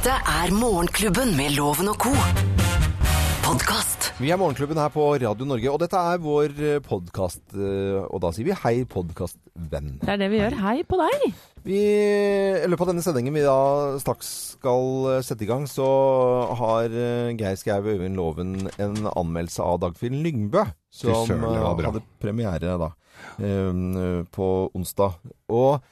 Dette 0.00 0.14
er 0.32 0.48
Morgenklubben 0.56 1.34
med 1.36 1.52
Loven 1.58 1.90
og 1.92 1.98
co. 2.00 2.08
Podkast. 3.44 4.06
Vi 4.16 4.30
er 4.32 4.38
Morgenklubben 4.40 4.78
her 4.80 4.88
på 4.94 5.02
Radio 5.20 5.44
Norge, 5.44 5.68
og 5.68 5.76
dette 5.82 6.00
er 6.00 6.22
vår 6.24 6.54
podkast. 6.86 7.42
Og 7.52 8.16
da 8.24 8.30
sier 8.32 8.48
vi 8.48 8.56
hei, 8.62 8.72
podkastvenn. 8.88 9.98
Det 10.00 10.14
er 10.14 10.22
det 10.22 10.30
vi 10.32 10.40
gjør. 10.40 10.56
Hei 10.62 10.72
på 10.88 10.96
deg. 11.02 11.26
Vi, 11.68 11.82
I 11.84 12.72
løpet 12.72 12.86
av 12.86 12.92
denne 12.94 13.04
sendingen 13.04 13.36
vi 13.36 13.44
da 13.44 14.00
straks 14.00 14.32
skal 14.54 15.20
sette 15.20 15.44
i 15.44 15.52
gang, 15.52 15.68
så 15.68 15.92
har 16.62 16.88
eh, 16.88 17.36
Geir 17.36 17.60
Skau 17.60 17.82
og 17.82 17.92
Øyvind 17.92 18.16
Loven 18.16 18.56
en 18.80 19.04
anmeldelse 19.04 19.68
av 19.68 19.82
Dagfinn 19.84 20.22
Lyngbø. 20.24 20.64
Som 20.88 21.28
eh, 21.28 21.60
hadde 21.60 22.06
premiere 22.24 22.78
da 22.80 22.94
eh, 23.36 24.24
på 24.32 24.52
onsdag. 24.72 25.20
Og 25.52 25.84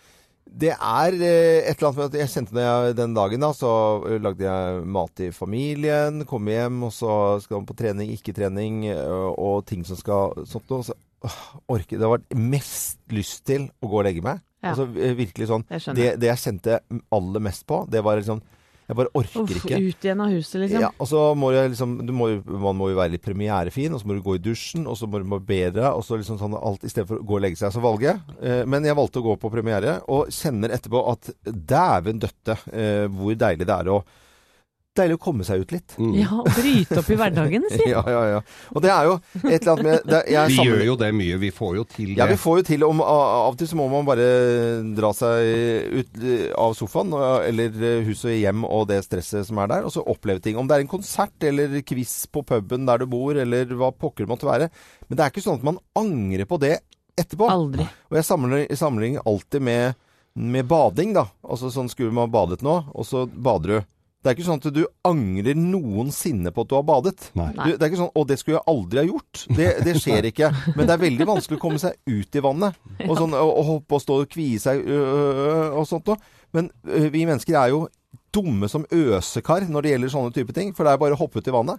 det 0.49 0.71
er 0.75 1.15
eh, 1.15 1.69
et 1.69 1.77
eller 1.77 1.91
annet 1.91 1.99
med 1.99 2.07
at 2.09 2.17
jeg 2.19 2.33
kjente 2.33 2.57
når 2.57 2.65
jeg 2.65 2.97
den 2.99 3.15
dagen 3.17 3.45
da, 3.45 3.51
så 3.57 3.73
eh, 4.09 4.19
lagde 4.23 4.47
jeg 4.47 4.83
mat 4.97 5.13
til 5.21 5.35
familien, 5.37 6.25
kom 6.29 6.49
hjem, 6.51 6.81
og 6.89 6.93
så 6.95 7.13
skal 7.45 7.61
man 7.61 7.69
på 7.69 7.77
trening, 7.79 8.13
ikke 8.15 8.35
trening, 8.37 8.83
eh, 8.91 9.29
og 9.31 9.67
ting 9.69 9.85
som 9.87 9.99
skal 10.01 10.47
sånt 10.49 10.73
noe. 10.73 10.87
Så 10.87 10.97
åh, 11.27 11.39
orker 11.75 12.01
Det 12.01 12.11
var 12.11 12.25
mest 12.35 13.01
lyst 13.15 13.45
til 13.49 13.69
å 13.83 13.91
gå 13.91 14.01
og 14.01 14.07
legge 14.09 14.25
meg. 14.25 14.43
Ja. 14.63 14.73
Altså 14.73 14.89
virkelig 14.91 15.51
sånn. 15.53 15.67
Jeg 15.71 15.95
Det, 15.95 16.09
det 16.19 16.33
jeg 16.33 16.43
kjente 16.43 16.81
aller 17.15 17.45
mest 17.45 17.67
på, 17.69 17.85
det 17.91 18.03
var 18.03 18.19
liksom 18.19 18.43
Jeg 18.89 18.97
bare 18.97 19.11
orker 19.21 19.43
Uff, 19.43 19.51
ikke. 19.53 19.79
ut 19.85 20.05
igjen 20.07 20.21
av 20.25 20.31
huset, 20.33 20.55
liksom. 20.63 20.81
Ja, 20.81 20.89
og 20.97 21.09
så 21.11 21.23
må 21.37 21.51
jeg 21.53 21.75
liksom 21.75 21.91
du 22.09 22.13
må, 22.17 22.29
Man 22.49 22.79
må 22.79 22.89
jo 22.89 22.97
være 22.97 23.13
litt 23.19 23.25
premierefin, 23.27 23.93
og 23.93 24.01
så 24.01 24.09
må 24.09 24.17
du 24.17 24.23
gå 24.25 24.39
i 24.39 24.41
dusjen, 24.41 24.87
og 24.89 24.97
så 24.97 25.05
må 25.11 25.21
du 25.21 25.29
barbere 25.29 25.91
og 25.93 26.01
så 26.07 26.17
liksom 26.17 26.39
sånn 26.41 26.57
alt 26.57 26.87
i 26.89 26.93
stedet 26.93 27.11
for 27.11 27.21
å 27.21 27.27
gå 27.29 27.37
og 27.37 27.45
legge 27.45 27.61
seg. 27.61 27.75
Så 27.75 27.83
valget. 27.85 28.23
Eh, 28.41 28.63
men 28.65 28.89
jeg 28.89 28.97
valgte 28.97 29.21
å 29.21 29.27
gå 29.29 29.37
på 29.43 29.51
premiere, 29.53 29.99
og 30.09 30.33
kjenner 30.33 30.73
etterpå 30.73 31.05
at 31.13 31.29
dæven 31.45 32.25
døtte 32.25 32.57
eh, 32.73 33.05
hvor 33.13 33.37
deilig 33.37 33.69
det 33.69 33.77
er 33.77 33.93
å 33.93 34.01
Deilig 34.99 35.17
å 35.17 35.23
komme 35.23 35.47
seg 35.47 35.63
ut 35.65 35.73
litt. 35.73 35.97
Ja, 36.19 36.29
og 36.43 36.51
bryte 36.53 37.01
opp 37.01 37.09
i 37.15 37.19
hverdagen, 37.19 37.65
si. 37.73 37.89
Ja, 37.89 38.03
ja, 38.05 38.23
ja. 38.35 38.43
Og 38.75 38.85
det 38.85 38.93
er 38.93 39.09
jo 39.09 39.17
et 39.41 39.63
eller 39.63 39.73
annet 39.73 39.87
med 39.89 40.09
det, 40.13 40.23
jeg 40.35 40.53
Vi 40.53 40.69
gjør 40.69 40.85
jo 40.91 40.99
det 41.01 41.11
mye. 41.17 41.41
Vi 41.41 41.53
får 41.55 41.77
jo 41.79 41.87
til 41.89 42.13
det. 42.13 42.21
Ja, 42.21 42.29
vi 42.29 42.39
får 42.41 42.61
jo 42.61 42.67
til 42.73 42.87
om 42.89 43.01
Av 43.09 43.55
og 43.55 43.59
til 43.61 43.71
så 43.71 43.79
må 43.79 43.89
man 43.93 44.05
bare 44.09 44.29
dra 44.99 45.15
seg 45.17 45.99
ut 46.03 46.23
av 46.59 46.77
sofaen 46.77 47.15
eller 47.49 47.73
huset 48.05 48.19
hus 48.19 48.27
og 48.27 48.35
hjem 48.35 48.67
og 48.67 48.87
det 48.91 49.01
stresset 49.07 49.47
som 49.49 49.61
er 49.63 49.71
der, 49.71 49.87
og 49.87 49.95
så 49.95 50.05
oppleve 50.07 50.43
ting. 50.45 50.59
Om 50.59 50.69
det 50.69 50.77
er 50.79 50.85
en 50.85 50.91
konsert 50.91 51.47
eller 51.47 51.81
quiz 51.87 52.27
på 52.33 52.43
puben 52.47 52.87
der 52.89 53.03
du 53.03 53.07
bor, 53.11 53.37
eller 53.39 53.71
hva 53.79 53.93
pokker 53.95 54.27
det 54.27 54.33
måtte 54.33 54.49
være. 54.49 54.71
Men 55.09 55.19
det 55.19 55.25
er 55.25 55.33
ikke 55.33 55.45
sånn 55.45 55.61
at 55.61 55.69
man 55.69 55.81
angrer 55.99 56.49
på 56.49 56.59
det 56.63 56.79
etterpå. 57.19 57.49
Aldri. 57.51 57.87
Og 58.11 58.19
jeg 58.19 58.27
sammenligner, 58.29 58.79
sammenligner 58.79 59.27
alltid 59.29 59.65
med, 59.65 59.99
med 60.35 60.69
bading, 60.71 61.15
da. 61.17 61.29
Altså 61.47 61.71
sånn 61.75 61.91
skulle 61.93 62.15
man 62.15 62.33
badet 62.33 62.63
nå, 62.67 62.81
og 62.95 63.07
så 63.09 63.27
bader 63.29 63.79
du. 63.79 63.95
Det 64.19 64.33
er 64.33 64.35
ikke 64.35 64.47
sånn 64.49 64.59
at 64.59 64.75
du 64.75 64.81
angrer 65.07 65.55
noensinne 65.55 66.51
på 66.51 66.65
at 66.65 66.71
du 66.71 66.75
har 66.75 66.87
badet. 66.89 67.29
Du, 67.55 67.69
det 67.71 67.79
er 67.79 67.91
ikke 67.93 68.01
sånn 68.01 68.11
'Å, 68.11 68.25
det 68.27 68.39
skulle 68.41 68.57
jeg 68.59 68.67
aldri 68.73 68.99
ha 68.99 69.07
gjort'. 69.07 69.45
Det, 69.55 69.69
det 69.87 69.95
skjer 70.03 70.27
ikke. 70.33 70.49
Men 70.75 70.89
det 70.89 70.95
er 70.97 71.05
veldig 71.05 71.29
vanskelig 71.29 71.59
å 71.61 71.63
komme 71.63 71.79
seg 71.79 71.95
ut 72.11 72.39
i 72.41 72.43
vannet. 72.43 72.81
Og, 73.07 73.15
sånn, 73.15 73.37
og, 73.39 73.53
og 73.53 73.65
hoppe 73.69 73.95
og 73.95 74.03
stå 74.03 74.17
og 74.25 74.33
kvie 74.33 74.59
seg 74.59 74.83
øh, 74.83 75.79
og 75.79 75.87
sånt 75.87 76.11
noe. 76.11 76.19
Men 76.57 76.73
øh, 76.89 77.07
vi 77.15 77.23
mennesker 77.29 77.61
er 77.61 77.71
jo 77.77 77.85
dumme 78.35 78.69
som 78.69 78.87
øsekar 78.91 79.69
når 79.71 79.87
det 79.87 79.95
gjelder 79.95 80.13
sånne 80.17 80.35
type 80.35 80.57
ting. 80.57 80.75
For 80.75 80.83
det 80.85 80.97
er 80.97 81.01
bare 81.05 81.15
å 81.15 81.23
hoppe 81.23 81.39
ut 81.39 81.49
i 81.49 81.55
vannet. 81.55 81.79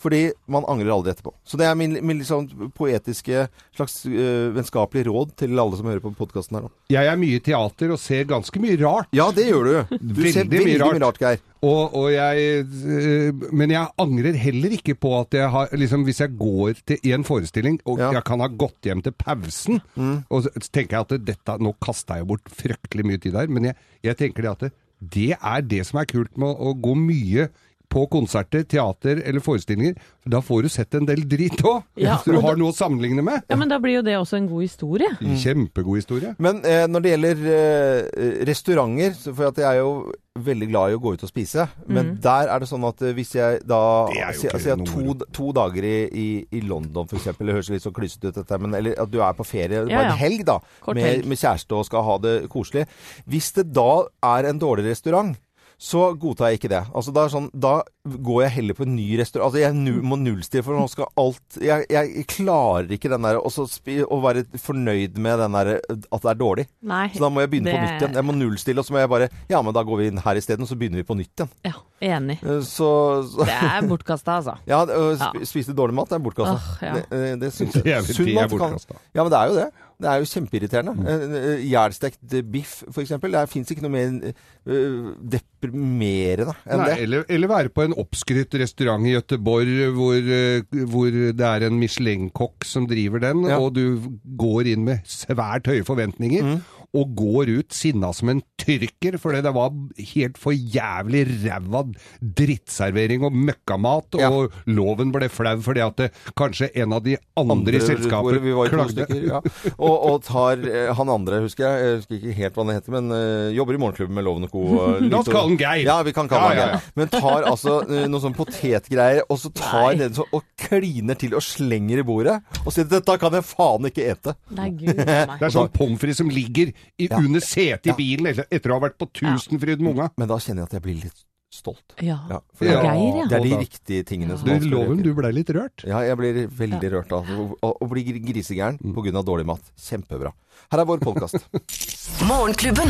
Fordi 0.00 0.30
man 0.48 0.64
angrer 0.64 0.88
aldri 0.94 1.12
etterpå. 1.12 1.34
Så 1.44 1.58
det 1.60 1.66
er 1.68 1.74
min, 1.76 1.98
min 2.08 2.22
sånn 2.24 2.46
poetiske, 2.72 3.42
slags 3.76 3.98
øh, 4.08 4.48
vennskapelige 4.56 5.10
råd 5.10 5.34
til 5.36 5.52
alle 5.60 5.76
som 5.76 5.90
hører 5.90 6.00
på 6.00 6.14
podkasten 6.16 6.56
her 6.56 6.64
nå. 6.64 6.70
Jeg 6.88 7.04
er 7.10 7.18
mye 7.20 7.36
i 7.36 7.42
teater 7.44 7.92
og 7.92 8.00
ser 8.00 8.24
ganske 8.30 8.62
mye 8.64 8.78
rart. 8.80 9.10
Ja, 9.12 9.26
det 9.36 9.44
gjør 9.50 9.68
du. 9.68 9.98
Du 10.00 10.22
ser 10.24 10.48
Veldig 10.48 10.62
mye 10.70 10.78
rart. 10.80 10.96
mye 10.96 11.04
rart, 11.04 11.20
Geir. 11.20 11.42
Og, 11.60 11.92
og 12.00 12.06
jeg, 12.14 12.64
øh, 12.64 13.44
men 13.52 13.74
jeg 13.76 13.92
angrer 14.00 14.40
heller 14.40 14.72
ikke 14.78 14.94
på 14.96 15.12
at 15.18 15.36
jeg 15.36 15.50
har 15.52 15.68
liksom, 15.76 16.06
Hvis 16.08 16.22
jeg 16.24 16.32
går 16.40 16.80
til, 16.88 17.02
en 17.12 17.26
forestilling, 17.28 17.76
og 17.84 18.00
Ja. 18.00 18.12
jeg 18.16 18.24
kan 18.24 18.40
ha 18.40 18.48
gått 18.48 18.88
hjem 18.88 19.02
til 19.04 19.12
pausen, 19.20 19.82
og 20.30 20.46
så 20.48 20.54
tenker 20.72 20.96
jeg 20.96 21.00
at 21.10 21.26
dette, 21.28 21.58
nå 21.60 21.74
kasta 21.84 22.16
jeg 22.22 22.26
bort 22.32 22.48
fryktelig 22.48 23.04
mye 23.04 23.20
tid 23.20 23.36
der, 23.36 23.52
men 23.52 23.68
jeg, 23.68 23.76
jeg 24.08 24.16
tenker 24.16 24.42
det 24.48 24.50
at 24.56 24.64
det, 24.64 24.72
det 25.12 25.30
er 25.36 25.60
det 25.68 25.84
som 25.88 26.00
er 26.00 26.08
kult 26.08 26.32
med 26.40 26.48
å, 26.48 26.70
å 26.72 26.78
gå 26.80 26.96
mye 26.96 27.50
på 27.90 28.04
konserter, 28.12 28.62
teater 28.70 29.18
eller 29.26 29.42
forestillinger. 29.42 29.96
Da 30.30 30.38
får 30.44 30.62
du 30.62 30.68
sett 30.70 30.94
en 30.94 31.06
del 31.08 31.24
drit 31.28 31.58
òg, 31.66 31.82
Ja, 31.98 32.14
hvis 32.16 32.24
du 32.28 32.32
har 32.36 32.42
har 32.52 32.56
noe 32.60 32.70
å 32.70 32.76
sammenligne 32.76 33.22
med. 33.26 33.42
Ja, 33.50 33.56
men 33.58 33.68
da 33.72 33.78
blir 33.82 33.98
jo 33.98 34.02
det 34.06 34.14
også 34.20 34.36
en 34.38 34.46
god 34.50 34.62
historie. 34.62 35.08
Kjempegod 35.42 35.96
historie. 35.98 36.34
Men 36.38 36.60
eh, 36.64 36.86
når 36.86 37.02
det 37.02 37.12
gjelder 37.16 37.44
eh, 37.50 38.44
restauranter, 38.46 39.14
så- 39.18 39.34
for 39.34 39.48
at 39.48 39.56
jeg 39.56 39.64
er 39.66 39.80
jo 39.80 40.12
veldig 40.40 40.68
glad 40.70 40.90
i 40.92 40.94
å 40.96 41.00
gå 41.02 41.12
ut 41.16 41.24
og 41.26 41.28
spise, 41.28 41.66
men 41.88 42.14
der 42.22 42.48
er 42.48 42.60
det 42.62 42.68
sånn 42.70 42.84
at 42.86 43.02
eh, 43.02 43.12
hvis 43.16 43.32
jeg 43.34 43.60
da 43.66 43.80
sier 44.08 44.28
er 44.28 44.32
si- 44.38 44.48
altså, 44.48 44.76
to, 44.86 45.14
to 45.34 45.50
dager 45.56 45.82
i, 45.84 45.96
i, 46.12 46.46
i 46.52 46.60
London 46.60 47.06
f.eks., 47.10 47.24
det 47.40 47.50
høres 47.56 47.70
litt 47.74 47.82
så 47.82 47.92
klysete 47.92 48.30
ut 48.30 48.38
dette, 48.40 48.58
men 48.62 48.74
eller 48.78 48.94
at 49.02 49.10
du 49.10 49.18
er 49.20 49.34
på 49.34 49.44
ferie, 49.44 49.82
Ja, 49.82 49.98
bare 49.98 50.12
en 50.14 50.18
helg 50.22 50.44
da, 50.46 50.60
med, 50.86 51.02
helg. 51.02 51.26
med 51.26 51.38
kjæreste 51.42 51.74
og 51.76 51.84
skal 51.90 52.06
ha 52.06 52.18
det 52.22 52.36
koselig. 52.52 52.86
Hvis 53.26 53.50
det 53.58 53.72
da 53.74 54.04
er 54.22 54.48
en 54.52 54.58
dårlig 54.62 54.86
restaurant, 54.92 55.34
så 55.80 56.10
godtar 56.20 56.50
jeg 56.50 56.58
ikke 56.60 56.68
det. 56.74 56.80
Altså 56.92 57.12
da, 57.16 57.22
er 57.24 57.30
sånn, 57.32 57.46
da 57.56 57.70
går 58.04 58.42
jeg 58.44 58.52
heller 58.58 58.76
på 58.76 58.84
en 58.84 58.92
ny 58.98 59.06
restaurant. 59.16 59.46
Altså 59.48 59.62
jeg 59.62 59.72
nu, 59.78 60.02
må 60.04 60.18
nullstille, 60.20 60.60
for 60.66 60.76
nå 60.76 60.84
skal 60.92 61.08
alt 61.20 61.56
jeg, 61.64 61.86
jeg 61.88 62.26
klarer 62.28 62.90
ikke 62.92 63.08
den 63.08 63.24
der 63.24 63.38
og 63.40 63.48
å 63.48 64.18
være 64.20 64.42
fornøyd 64.60 65.16
med 65.16 65.40
den 65.40 65.56
der 65.56 65.70
at 65.88 66.20
det 66.20 66.30
er 66.34 66.38
dårlig. 66.42 66.66
Nei. 66.84 67.06
Så 67.14 67.24
da 67.24 67.30
må 67.32 67.40
jeg 67.40 67.52
begynne 67.54 67.72
på 67.72 67.80
nytt 67.80 68.04
igjen. 68.04 68.18
Jeg 68.20 68.28
må 68.28 68.36
nullstille, 68.36 68.84
og 68.84 68.88
så 68.90 68.92
må 68.96 69.00
jeg 69.00 69.12
bare 69.16 69.30
Ja, 69.48 69.62
men 69.64 69.72
da 69.76 69.82
går 69.88 70.02
vi 70.02 70.10
inn 70.12 70.20
her 70.20 70.36
isteden, 70.42 70.68
så 70.68 70.76
begynner 70.76 71.00
vi 71.00 71.08
på 71.08 71.16
nytt 71.16 71.32
igjen. 71.32 71.52
Ja, 71.64 71.74
enig. 72.12 72.38
Eh, 72.44 72.60
Så, 72.60 72.90
så 73.32 73.48
Det 73.48 73.56
er 73.72 73.88
bortkasta, 73.88 74.36
altså. 74.42 74.58
Ja, 74.70 74.84
det- 74.84 75.00
sp 75.16 75.48
spise 75.48 75.72
dårlig 75.76 75.96
mat 75.96 76.12
er 76.12 76.20
bortkasta. 76.20 76.60
Oh, 76.60 76.72
ja. 76.84 76.92
Det, 77.00 77.06
eh, 77.16 77.36
det 77.40 77.54
syns 77.56 77.80
jeg. 77.80 78.04
Sunn 78.12 78.34
mat 78.36 78.52
kan- 78.52 78.76
Ja, 79.16 79.24
men 79.24 79.32
det 79.32 79.40
er 79.40 79.48
jo 79.48 79.54
det. 79.64 79.70
Det 80.00 80.08
er 80.08 80.22
jo 80.22 80.28
kjempeirriterende. 80.30 80.94
Mm. 80.96 81.34
Jernstekt 81.68 82.36
biff, 82.50 82.78
eksempel. 83.02 83.34
Det 83.36 83.42
fins 83.52 83.68
ikke 83.74 83.84
noe 83.84 83.92
mer 83.92 84.30
eh, 84.30 85.10
deprimerende 85.36 86.54
enn 86.64 86.80
Nei, 86.80 86.86
det. 86.88 86.96
eller, 87.04 87.24
eller 87.28 87.50
være 87.52 87.72
på 87.74 87.84
en 87.84 87.96
oppskrytt 88.00 88.56
restaurant 88.62 89.04
i 89.06 89.12
Gøteborg 89.16 89.74
hvor, 89.96 90.16
eh, 90.16 90.64
hvor 90.92 91.10
det 91.12 91.46
er 91.50 91.66
en 91.68 91.78
Michelin-kokk 91.80 92.64
som 92.68 92.88
driver 92.90 93.20
den, 93.28 93.44
Ja. 93.50 93.58
og 93.60 93.74
du 93.76 94.00
går 94.40 94.72
inn 94.72 94.84
med 94.88 95.04
svært 95.04 95.68
høye 95.70 95.84
forventninger. 95.84 96.42
Mm. 96.42 96.79
Og 96.96 97.12
går 97.14 97.50
ut 97.60 97.72
sinna 97.76 98.10
som 98.16 98.28
en 98.32 98.40
tyrker, 98.60 99.14
fordi 99.22 99.40
det 99.46 99.52
var 99.54 99.70
helt 100.14 100.38
for 100.40 100.52
jævlig 100.52 101.22
ræva 101.44 101.84
drittservering 102.20 103.22
og 103.24 103.32
møkkamat, 103.34 104.18
Ja. 104.20 104.28
og 104.30 104.52
loven 104.66 105.12
ble 105.12 105.28
flau 105.32 105.56
fordi 105.62 105.80
at 105.84 105.96
det, 105.96 106.08
kanskje 106.36 106.70
en 106.82 106.92
av 106.92 107.02
de 107.04 107.16
andre, 107.38 107.56
Andre 107.60 107.76
i 107.78 107.80
selskapet 107.84 108.40
vi 108.42 108.52
var 108.52 108.68
to 108.68 108.76
klagde. 108.76 108.92
stykker, 109.06 109.22
ja. 109.28 109.40
og, 109.78 109.94
og 110.10 110.22
tar 110.26 110.60
eh, 110.66 110.90
han 110.96 111.08
andre, 111.08 111.40
husker 111.44 111.64
jeg, 111.66 111.80
jeg 111.86 111.96
husker 112.00 112.18
ikke 112.18 112.36
helt 112.40 112.54
hva 112.58 112.64
han 112.66 112.74
heter, 112.74 112.94
men 112.96 113.10
uh, 113.14 113.50
jobber 113.54 113.74
i 113.78 113.80
Morgenklubben 113.80 114.14
med 114.18 114.24
Loven 114.26 114.44
og 114.48 114.50
Co. 114.52 114.64
La 115.00 115.20
oss 115.22 115.30
kalle 115.30 115.46
han 115.48 115.58
Geir. 115.60 115.84
Ja, 115.86 115.98
vi 116.06 116.12
kan 116.16 116.28
kalle 116.30 116.42
Ja, 116.42 116.48
han 116.50 116.58
ja, 116.58 116.66
Geir. 116.80 116.92
Men 117.00 117.12
tar 117.14 117.46
altså 117.50 117.76
uh, 117.86 117.96
noe 118.10 118.22
sånn 118.22 118.36
potetgreier, 118.36 119.22
og 119.30 119.40
så 119.42 119.52
tar 119.56 119.96
den 120.00 120.14
sånn 120.16 120.30
og 120.36 120.44
kliner 120.60 121.18
til 121.18 121.34
og 121.38 121.42
slenger 121.44 122.02
i 122.02 122.06
bordet, 122.06 122.36
og 122.64 122.72
sier 122.74 122.84
'dette 122.90 123.16
kan 123.20 123.34
jeg 123.38 123.46
faen 123.48 123.88
ikke 123.90 124.06
ete'. 124.14 124.36
Nei, 124.58 124.70
gud. 124.70 124.96
Det 125.00 125.46
er 125.48 125.54
sånn 125.54 125.70
pommes 125.74 126.00
frites 126.00 126.20
som 126.20 126.30
ligger 126.30 126.72
i, 126.98 127.08
Ja. 127.10 127.16
under 127.18 127.40
setet 127.40 127.86
i 127.86 127.88
Ja. 127.90 127.94
bilen 127.96 128.26
etter, 128.26 128.46
etter 128.50 128.70
å 128.70 128.80
ha 128.80 128.88
vært 128.88 128.98
på 128.98 129.10
Tusenfryd 129.12 129.80
med 129.80 129.92
unga. 129.96 130.10
Men 130.16 130.28
da 130.28 130.36
kjenner 130.36 130.62
jeg 130.62 130.64
at 130.64 130.72
jeg 130.72 130.82
blir 130.82 130.94
litt 131.04 131.24
stolt. 131.52 131.82
Ja. 132.00 132.18
Ja, 132.30 132.40
for 132.54 132.64
Ja. 132.64 132.80
det, 132.82 133.16
ja. 133.16 133.26
det 133.26 133.36
er 133.40 133.42
de 133.42 133.56
riktige 133.66 134.04
tingene 134.06 134.38
som 134.38 134.46
Du, 134.46 134.68
loven, 134.70 135.02
du 135.02 135.12
blei 135.14 135.32
litt 135.32 135.48
rørt. 135.48 135.84
Ja, 135.84 135.98
jeg 136.00 136.16
blir 136.16 136.46
veldig 136.48 136.90
rørt 136.92 137.12
av 137.12 137.26
å, 137.26 137.56
å, 137.62 137.88
bli 137.90 138.04
gri- 138.04 138.22
grisegæren 138.24 138.78
Mm. 138.80 138.94
pga. 138.94 139.22
dårlig 139.24 139.46
mat. 139.46 139.60
Kjempebra. 139.76 140.32
Her 140.70 140.78
er 140.80 140.84
vår 140.84 140.98
podkast. 141.00 141.34
Morgenklubben. 142.28 142.88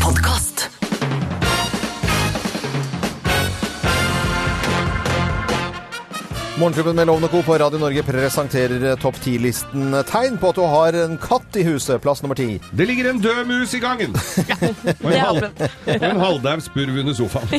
Podkast. 0.00 0.75
Morgenklubben 6.58 6.96
med 6.96 7.06
Lovende 7.06 7.28
Co. 7.28 7.42
på 7.42 7.58
Radio 7.58 7.78
Norge 7.78 8.02
presenterer 8.02 8.96
topp 8.96 9.18
10-listen 9.20 9.92
tegn 10.08 10.38
på 10.40 10.48
at 10.48 10.56
du 10.56 10.62
har 10.64 10.96
en 11.02 11.18
katt 11.20 11.58
i 11.60 11.64
huset. 11.66 12.00
Plass 12.00 12.22
nummer 12.24 12.38
ti. 12.38 12.56
Det 12.72 12.86
ligger 12.88 13.10
en 13.10 13.20
død 13.20 13.42
mus 13.44 13.74
i 13.76 13.80
gangen! 13.82 14.16
Og 15.04 15.10
Det 15.10 15.18
en, 15.18 15.20
halv, 15.20 15.44
og 15.84 16.08
en 16.08 16.22
halvdau 16.24 16.64
spurv 16.64 16.96
under 17.02 17.12
sofaen. 17.18 17.52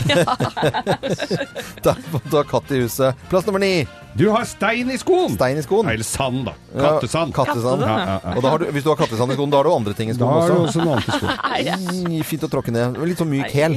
Der 1.85 2.01
på 2.09 2.23
at 2.23 2.29
du 2.31 2.37
har 2.39 2.49
katt 2.49 2.73
i 2.73 2.81
huset. 2.87 3.25
Plass 3.29 3.45
nummer 3.45 3.61
ni. 3.61 3.85
Du 4.17 4.29
har 4.33 4.45
stein 4.49 4.89
i 4.89 4.95
skoen! 4.97 5.35
Stein 5.35 5.59
i 5.59 5.61
skoen. 5.61 5.85
Eller 5.91 6.03
sand, 6.03 6.47
da. 6.47 6.53
Ja, 6.73 6.79
Kattesand. 6.95 7.33
Kattesand. 7.35 7.83
Ja, 7.85 7.97
ja, 8.01 8.15
ja. 8.23 8.31
Og 8.33 8.41
da 8.41 8.49
har 8.49 8.63
du, 8.63 8.65
hvis 8.73 8.85
du 8.85 8.89
har 8.89 8.97
kattesand 8.97 9.29
i 9.29 9.35
skoen, 9.37 9.51
da 9.53 9.59
har 9.59 9.67
du 9.67 9.73
andre 9.75 9.93
ting 9.93 10.09
i 10.09 10.15
Da 10.15 10.17
skoen 10.17 10.41
har 10.41 10.47
du 10.49 10.55
også. 10.55 10.63
også 10.67 10.85
noe 10.87 10.95
annet 10.95 11.07
i 11.07 11.17
skoen. 11.19 12.23
Fint 12.31 12.45
å 12.47 12.49
tråkke 12.49 12.73
ned. 12.73 12.97
Litt 13.11 13.21
sånn 13.21 13.29
myk 13.29 13.53
hæl. 13.53 13.75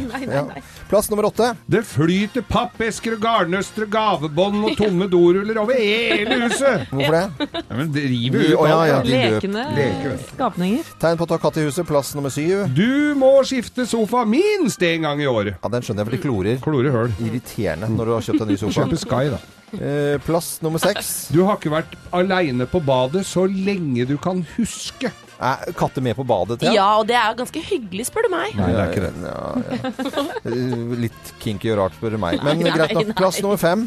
Plass 0.88 1.10
nummer 1.12 1.28
åtte. 1.28 1.50
Det 1.70 1.82
flyter 1.90 2.46
pappesker 2.48 3.18
og 3.18 3.22
garnnøster 3.26 3.84
gavebånd 3.92 4.64
og 4.70 4.80
tomme 4.80 5.10
doruller 5.12 5.60
over 5.60 5.76
hele 5.76 6.40
huset! 6.46 6.86
Hvorfor 6.94 7.18
det? 7.18 7.50
Ja, 7.60 7.76
men 7.76 7.92
det 7.98 8.06
river 8.08 8.46
ut 8.46 8.56
ja, 8.56 8.80
ja. 8.94 8.98
de. 9.04 9.12
Lekende 9.36 9.66
Leker. 9.76 10.16
skapninger. 10.32 10.90
Tegn 11.04 11.20
på 11.20 11.28
at 11.28 11.34
du 11.34 11.36
har 11.36 11.44
katt 11.44 11.60
i 11.60 11.68
huset. 11.68 11.84
Plass 11.92 12.14
nummer 12.16 12.32
syv. 12.32 12.64
Du 12.72 13.12
må 13.20 13.34
skifte 13.44 13.84
sofa 13.92 14.24
minst 14.24 14.80
én 14.88 15.04
gang 15.04 15.20
i 15.20 15.28
året. 15.28 15.60
Ja, 15.60 15.68
Den 15.76 15.84
skjønner 15.84 16.06
jeg, 16.06 16.10
for 16.10 16.16
de 16.16 16.24
klorer. 16.24 16.60
Klorer 16.64 16.96
høl. 16.96 17.16
Irriterende 17.28 17.92
når 17.92 18.08
du 18.08 18.16
har 18.16 18.28
kjøpt 18.30 18.46
en 18.48 18.54
ny 18.54 18.60
sofa. 18.64 18.78
Kjøper 18.80 19.04
Sky, 19.04 19.24
da. 19.36 19.42
Eh, 19.78 20.18
plass 20.26 20.58
nummer 20.64 20.80
seks. 20.82 21.28
Du 21.30 21.44
har 21.46 21.56
ikke 21.60 21.70
vært 21.70 21.92
aleine 22.16 22.66
på 22.66 22.80
badet 22.82 23.22
så 23.28 23.44
lenge 23.46 24.06
du 24.08 24.16
kan 24.18 24.40
huske. 24.56 25.12
Er 25.40 25.70
katter 25.72 26.02
med 26.04 26.16
på 26.18 26.24
badet? 26.28 26.58
Thea? 26.60 26.72
Ja, 26.74 26.88
og 27.00 27.06
det 27.08 27.14
er 27.16 27.32
ganske 27.38 27.62
hyggelig, 27.64 28.04
spør 28.10 28.26
du 28.26 28.32
meg. 28.34 28.56
Nei, 28.58 28.66
det 28.74 28.80
er 28.82 28.90
ikke 28.90 29.04
det. 29.06 29.12
Ja, 29.24 29.52
ja. 29.62 30.24
Eh, 30.50 30.96
Litt 31.06 31.30
kinky 31.40 31.70
og 31.72 31.78
rart, 31.80 31.94
spør 31.96 32.16
du 32.16 32.18
meg. 32.20 32.42
Men 32.44 32.60
Nei, 32.60 32.74
greit 32.74 32.92
nok. 32.98 33.06
nei. 33.08 33.16
Plass 33.22 33.38
nummer 33.40 33.56
fem. 33.62 33.86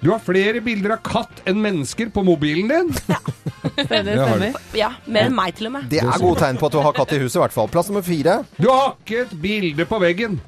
Du 0.00 0.10
har 0.14 0.22
flere 0.24 0.62
bilder 0.64 0.94
av 0.96 1.02
katt 1.04 1.42
enn 1.50 1.60
mennesker 1.60 2.08
på 2.14 2.22
mobilen 2.24 2.68
din. 2.72 2.92
Stemmer, 2.96 4.04
Det 4.06 4.16
stemmer. 4.16 4.60
Ja, 4.78 4.92
mer 5.10 5.28
enn 5.28 5.34
meg 5.36 5.56
til 5.58 5.68
og 5.68 5.74
med. 5.76 5.88
Det 5.92 6.00
er 6.04 6.16
gode 6.22 6.40
tegn 6.40 6.60
på 6.62 6.70
at 6.70 6.76
du 6.78 6.80
har 6.86 6.96
katt 6.96 7.12
i 7.12 7.18
huset, 7.20 7.36
i 7.40 7.44
hvert 7.44 7.56
fall. 7.56 7.68
Plass 7.74 7.90
nummer 7.92 8.06
fire. 8.06 8.38
Du 8.56 8.70
har 8.70 8.94
ikke 9.02 9.24
et 9.26 9.34
bilde 9.42 9.84
på 9.90 10.00
veggen. 10.00 10.38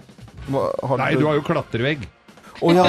Hva- 0.49 0.71
Har 0.89 1.03
Nei, 1.03 1.11
du 1.19 1.27
har 1.29 1.35
jo 1.37 1.45
klatrevegg. 1.45 2.07
Å 2.63 2.73
ja. 2.75 2.85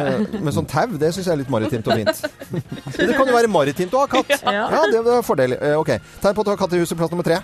Med 0.44 0.54
sånn 0.56 0.66
tau, 0.70 0.86
det 0.98 1.12
syns 1.14 1.26
jeg 1.28 1.34
er 1.36 1.40
litt 1.44 1.52
maritimt 1.52 1.86
og 1.86 2.00
fint. 2.00 2.22
Men 2.96 3.10
det 3.12 3.16
kan 3.18 3.28
jo 3.30 3.36
være 3.36 3.50
maritimt 3.52 3.94
å 3.94 4.02
ha 4.04 4.08
katt. 4.10 4.32
Ja. 4.42 4.66
Ja, 4.74 4.84
det 4.90 5.02
er 5.18 5.22
fordel. 5.26 5.54
Eh, 5.60 5.76
Ok. 5.78 5.92
Tegn 6.22 6.34
på 6.34 6.42
at 6.42 6.48
du 6.48 6.52
har 6.54 6.60
katt 6.64 6.74
i 6.74 6.80
huset. 6.82 6.98
Plass 6.98 7.12
nummer 7.14 7.26
tre. 7.26 7.38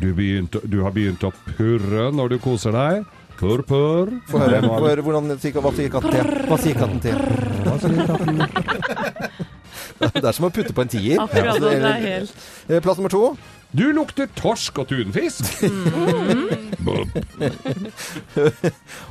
Du, 0.00 0.08
begynt, 0.16 0.56
du 0.66 0.80
har 0.82 0.90
begynt 0.94 1.22
å 1.22 1.30
purre 1.54 2.08
når 2.14 2.34
du 2.34 2.38
koser 2.42 2.74
deg. 2.74 3.04
Purr, 3.38 3.62
purr. 3.66 4.10
Få 4.30 4.38
høre. 4.42 4.60
Høre 4.62 5.02
hvordan, 5.06 5.32
hva 5.34 5.72
sier 5.74 5.90
katten 5.94 6.14
til? 6.14 6.28
Hva 6.50 6.58
sier 6.62 6.78
katten 6.78 7.00
til? 7.02 7.18
Hva 7.66 7.76
sier 7.82 8.06
katten? 8.08 8.44
Det 10.14 10.22
er 10.26 10.34
som 10.34 10.46
å 10.48 10.50
putte 10.54 10.74
på 10.74 10.82
en 10.84 10.90
tier. 10.90 11.20
Akkurat 11.22 11.58
det 11.62 11.72
er 11.78 12.00
helt 12.02 12.32
Eh, 12.68 12.80
Plass 12.82 12.98
nummer 12.98 13.12
to. 13.12 13.36
Du 13.74 13.88
lukter 13.92 14.28
torsk 14.38 14.78
og 14.78 14.88
tunfisk. 14.88 15.44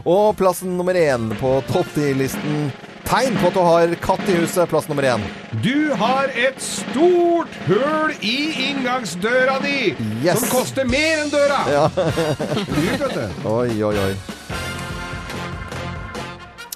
Og 0.08 0.36
plassen 0.40 0.78
nummer 0.78 0.96
én 0.96 1.30
på 1.40 1.58
topp 1.68 1.90
ti-listen 1.98 2.70
Tegn 3.04 3.36
på 3.42 3.50
at 3.50 3.58
du 3.58 3.60
har 3.68 3.94
katt 4.00 4.30
i 4.32 4.38
huset. 4.40 4.64
Plass 4.72 4.88
nummer 4.88 5.04
én. 5.04 5.24
Du 5.62 5.92
har 6.00 6.32
et 6.40 6.62
stort 6.64 7.52
hull 7.68 8.14
i 8.24 8.38
inngangsdøra 8.70 9.58
di, 9.66 9.92
Yes. 10.24 10.40
som 10.40 10.48
koster 10.54 10.88
mer 10.88 11.26
enn 11.26 11.34
døra. 11.34 11.60
Ja. 11.68 11.84
Dyrt, 11.92 13.04
vet 13.04 13.18
du. 13.20 13.50
Oi, 13.52 13.84
oi, 13.84 13.96
oi. 14.06 14.14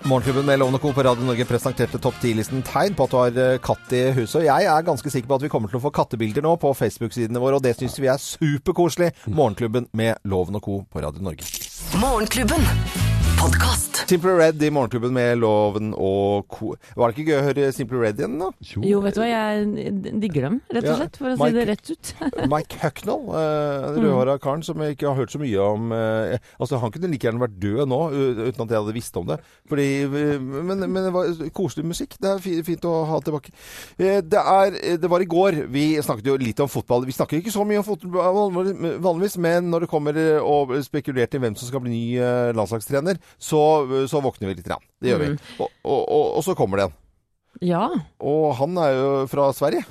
Morgenklubben 0.08 0.46
med 0.46 0.60
Lovende 0.60 0.80
Co. 0.80 0.94
på 0.94 1.04
Radio 1.04 1.26
Norge 1.28 1.46
presenterte 1.46 2.00
topp 2.00 2.16
10-listen 2.22 2.62
tegn 2.64 2.96
på 2.96 3.08
at 3.08 3.12
du 3.12 3.18
har 3.20 3.40
eh, 3.44 3.58
katt 3.60 3.92
i 3.92 4.06
huset. 4.16 4.38
Og 4.40 4.46
jeg 4.46 4.70
er 4.72 4.86
ganske 4.88 5.12
sikker 5.12 5.28
på 5.28 5.36
at 5.36 5.44
vi 5.44 5.52
kommer 5.52 5.72
til 5.72 5.82
å 5.82 5.84
få 5.84 5.92
kattebilder 5.98 6.46
nå 6.46 6.54
på 6.62 6.72
Facebook-sidene 6.80 7.42
våre, 7.44 7.60
og 7.60 7.66
det 7.66 7.76
syns 7.76 8.00
vi 8.00 8.08
er 8.08 8.24
superkoselig. 8.24 9.12
Morgenklubben 9.28 9.92
med 9.92 10.24
Loven 10.24 10.62
og 10.62 10.64
Co. 10.64 10.80
på 10.88 11.04
Radio 11.04 11.28
Norge. 11.28 11.52
Morgenklubben. 12.00 13.17
Podkast. 13.38 13.98
Simple 14.08 14.32
Red 14.40 14.62
i 14.64 14.70
Morgenklubben 14.72 15.12
med 15.14 15.38
Loven 15.42 15.90
og 16.00 16.46
Co. 16.54 16.72
Var 16.98 17.12
det 17.12 17.18
ikke 17.18 17.32
gøy 17.34 17.38
å 17.38 17.44
høre 17.46 17.66
Simple 17.76 18.00
Red 18.02 18.20
igjen, 18.22 18.38
da? 18.40 18.48
Jo, 18.88 19.02
vet 19.04 19.18
du 19.18 19.20
hva, 19.22 19.28
jeg 19.28 19.92
digger 20.24 20.46
dem, 20.48 20.56
rett 20.74 20.88
og 20.88 20.98
slett, 21.02 21.18
for 21.20 21.28
å 21.28 21.34
Mike- 21.36 21.50
si 21.52 21.58
det 21.58 21.66
rett 21.70 21.92
ut. 21.92 22.12
Mike 22.54 22.80
Hucknall, 22.82 23.26
eh, 23.38 23.88
den 23.98 24.06
rødhåra 24.08 24.38
karen 24.44 24.64
som 24.66 24.82
jeg 24.84 24.96
ikke 24.96 25.10
har 25.10 25.20
hørt 25.20 25.34
så 25.36 25.42
mye 25.42 25.60
om 25.66 25.92
eh, 25.96 26.38
Altså, 26.58 26.80
Han 26.82 26.94
kunne 26.96 27.10
like 27.12 27.28
gjerne 27.28 27.42
vært 27.44 27.58
død 27.62 27.84
nå, 27.92 28.00
uten 28.48 28.64
at 28.66 28.74
jeg 28.74 28.80
hadde 28.82 28.96
visst 28.96 29.20
om 29.22 29.28
det. 29.30 29.38
Fordi, 29.70 29.88
eh, 30.08 30.40
men, 30.48 30.86
men 30.88 31.00
det 31.10 31.14
var 31.18 31.52
koselig 31.58 31.86
musikk. 31.92 32.18
Det 32.24 32.32
er 32.32 32.64
fint 32.72 32.88
å 32.90 32.96
ha 33.12 33.20
tilbake. 33.26 33.54
Eh, 34.00 34.22
Det, 34.24 34.40
er, 34.42 34.80
det 35.04 35.12
var 35.12 35.22
i 35.26 35.30
går. 35.30 35.62
Vi 35.74 35.86
snakket 36.06 36.32
jo 36.32 36.38
litt 36.42 36.64
om 36.64 36.72
fotball. 36.72 37.06
Vi 37.10 37.16
snakker 37.18 37.42
ikke 37.42 37.54
så 37.54 37.68
mye 37.68 37.84
om 37.84 37.88
fotball 37.92 38.56
vanligvis, 39.04 39.38
men 39.44 39.70
når 39.74 39.86
det 39.86 39.92
kommer 39.94 40.18
eh, 40.24 40.40
og 40.42 40.74
spekulerte 40.88 41.38
i 41.38 41.44
hvem 41.46 41.60
som 41.60 41.70
skal 41.70 41.84
bli 41.86 41.94
ny 41.98 42.04
eh, 42.24 42.54
landslagstrener, 42.58 43.20
så, 43.38 43.62
så 44.10 44.22
våkner 44.24 44.50
vi 44.52 44.58
litt. 44.60 44.70
Rann. 44.72 44.84
Det 45.02 45.12
gjør 45.12 45.24
vi. 45.24 45.30
Og, 45.60 45.70
og, 45.84 46.02
og, 46.02 46.26
og 46.40 46.46
så 46.46 46.56
kommer 46.58 46.82
det 46.82 46.88
en. 46.90 46.98
Ja. 47.68 47.86
Og 48.22 48.52
han 48.60 48.78
er 48.82 48.94
jo 48.96 49.10
fra 49.32 49.50
Sverige. 49.56 49.86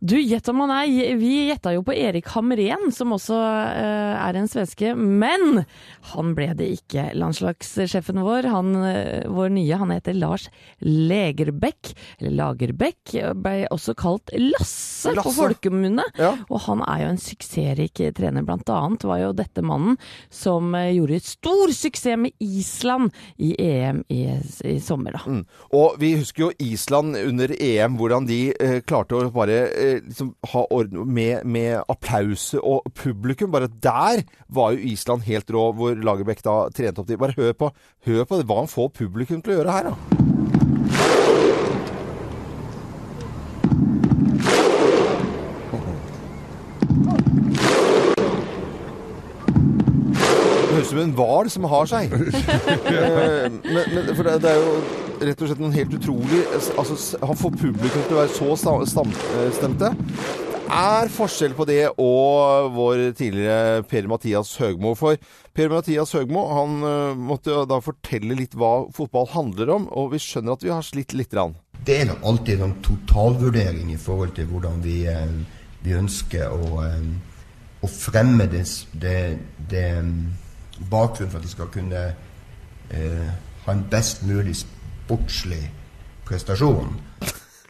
Du, 0.00 0.20
gjett 0.20 0.48
om 0.48 0.60
han 0.60 0.70
er. 0.70 1.16
Vi 1.18 1.48
gjetta 1.48 1.72
jo 1.74 1.82
på 1.82 1.94
Erik 1.96 2.28
Hamren, 2.30 2.92
som 2.94 3.10
også 3.16 3.34
uh, 3.34 4.14
er 4.22 4.36
en 4.38 4.46
svenske. 4.50 4.92
Men 4.94 5.64
han 6.12 6.34
ble 6.38 6.52
det 6.58 6.68
ikke. 6.76 7.08
Landslagssjefen 7.18 8.20
vår, 8.22 8.46
han, 8.52 8.70
uh, 8.78 9.26
vår 9.34 9.50
nye, 9.56 9.80
han 9.80 9.90
heter 9.90 10.14
Lars 10.14 10.46
Legerbäck, 10.78 11.94
eller 12.20 12.36
Lagerbäck, 12.38 13.16
ble 13.42 13.66
også 13.74 13.96
kalt 13.98 14.30
Lasse, 14.38 15.10
på 15.10 15.16
Lasse. 15.18 15.34
folkemunne. 15.34 16.06
Ja. 16.18 16.30
Og 16.46 16.62
han 16.68 16.84
er 16.86 17.02
jo 17.02 17.10
en 17.16 17.22
suksessrik 17.22 18.04
trener. 18.14 18.46
Blant 18.46 18.70
annet 18.70 19.06
var 19.08 19.22
jo 19.24 19.32
dette 19.34 19.64
mannen 19.66 19.98
som 20.30 20.74
eh, 20.78 20.92
gjorde 20.94 21.18
stor 21.26 21.74
suksess 21.74 22.18
med 22.18 22.32
Island 22.38 23.10
i 23.42 23.50
EM 23.58 24.04
i, 24.14 24.22
i 24.64 24.78
sommer, 24.82 25.18
da. 25.18 25.24
Mm. 25.26 25.42
Og 25.74 25.98
vi 26.00 26.14
husker 26.20 26.46
jo 26.46 26.52
Island 26.62 27.18
under 27.18 27.52
EM, 27.58 27.98
hvordan 27.98 28.30
de 28.30 28.40
uh, 28.54 28.78
klarte 28.86 29.18
å 29.18 29.26
bare 29.34 29.58
liksom 29.96 30.32
ha 30.52 30.64
orden 30.74 31.04
med, 31.14 31.44
med 31.48 31.82
applaus 31.88 32.50
og 32.58 32.86
publikum. 32.98 33.52
Bare 33.54 33.70
der 33.70 34.24
var 34.48 34.74
jo 34.74 34.88
Island 34.92 35.26
helt 35.28 35.50
rå, 35.54 35.68
hvor 35.76 35.98
Lagerbäck 35.98 36.44
da 36.46 36.60
trente 36.74 37.02
opp 37.02 37.10
de. 37.10 37.20
Bare 37.20 37.36
hør 37.38 37.54
på, 37.58 37.72
hør 38.08 38.24
på 38.28 38.42
hva 38.42 38.62
han 38.62 38.72
får 38.72 38.92
publikum 39.02 39.42
til 39.42 39.56
å 39.56 39.60
gjøre 39.60 39.78
her, 39.78 39.92
da. 39.92 40.67
Ut 50.88 50.94
som 50.94 51.02
en 51.04 51.14
hval 51.18 51.52
som 51.52 51.68
har 51.68 51.90
seg. 51.90 52.16
Eh, 52.88 53.46
men, 53.50 53.84
men 53.92 54.08
for 54.16 54.24
det, 54.24 54.38
det 54.42 54.50
er 54.50 54.58
jo 54.62 55.28
rett 55.28 55.42
og 55.42 55.50
slett 55.50 55.60
noen 55.60 55.74
helt 55.74 55.94
utrolig 55.94 56.40
altså, 56.56 56.96
Han 57.20 57.38
får 57.38 57.56
publikum 57.60 58.04
til 58.06 58.16
å 58.16 58.20
være 58.22 58.34
så 58.36 58.76
samstemte. 58.94 59.90
Det 59.92 60.76
er 60.76 61.08
forskjell 61.12 61.54
på 61.56 61.64
det 61.68 61.82
og 61.96 62.72
vår 62.74 63.02
tidligere 63.16 63.84
Per-Mathias 63.88 64.50
Høgmo. 64.60 64.92
For 64.98 65.16
Per-Mathias 65.56 66.12
Høgmo 66.16 66.42
han 66.52 66.74
eh, 66.84 67.22
måtte 67.30 67.54
jo 67.54 67.62
da 67.68 67.80
fortelle 67.84 68.36
litt 68.36 68.56
hva 68.58 68.72
fotball 68.94 69.30
handler 69.32 69.72
om, 69.78 69.88
og 69.88 70.12
vi 70.12 70.20
skjønner 70.22 70.58
at 70.58 70.66
vi 70.66 70.74
har 70.74 70.84
slitt 70.84 71.16
lite 71.16 71.36
grann. 71.36 71.56
Det 71.88 72.02
er 72.02 72.10
nok 72.10 72.26
alltid 72.32 72.64
en 72.66 72.76
totalvurdering 72.84 73.94
i 73.94 74.00
forhold 74.00 74.34
til 74.36 74.50
hvordan 74.50 74.82
vi, 74.84 74.98
eh, 75.08 75.32
vi 75.86 75.96
ønsker 75.96 76.52
å, 76.52 76.84
eh, 76.84 77.08
å 77.80 77.88
fremme 77.88 78.48
det, 78.52 78.66
det, 78.92 79.18
det 79.72 79.86
eh, 80.78 80.86
bakgrunnen 80.90 81.30
for 81.32 81.38
at 81.42 81.44
de 81.44 81.52
skal 81.52 81.70
kunne 81.74 82.04
eh, 82.90 83.28
ha 83.66 83.72
en 83.74 83.84
best 83.90 84.22
mulig 84.26 84.56
sportslig 84.62 85.70
prestasjon. 86.28 86.96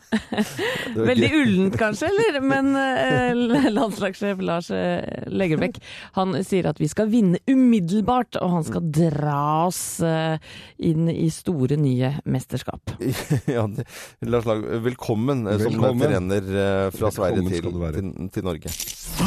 Veldig 0.96 1.28
ullent 1.36 1.74
kanskje, 1.76 2.08
eller? 2.08 2.38
Men 2.40 2.70
eh, 2.80 3.68
landslagssjef 3.74 4.40
Lars 4.40 4.70
eh, 4.72 5.04
Legerbäck 5.28 5.76
han 6.16 6.32
sier 6.46 6.70
at 6.70 6.80
vi 6.80 6.88
skal 6.88 7.10
vinne 7.12 7.40
umiddelbart, 7.50 8.38
og 8.40 8.54
han 8.56 8.64
skal 8.64 8.88
dra 8.88 9.66
oss 9.66 10.00
eh, 10.00 10.38
inn 10.80 11.10
i 11.12 11.28
store, 11.34 11.76
nye 11.80 12.14
mesterskap. 12.24 12.94
ja, 13.56 13.66
det, 13.68 13.84
Lars 14.24 14.48
Lag, 14.48 14.64
velkommen, 14.64 15.44
velkommen. 15.44 15.60
som 15.60 15.76
Velkommen. 15.76 16.06
trener 16.08 16.54
eh, 16.64 16.84
fra 16.96 17.12
Sverige 17.12 17.44
til, 17.52 17.68
til, 17.98 18.14
til 18.32 18.48
Norge. 18.48 18.72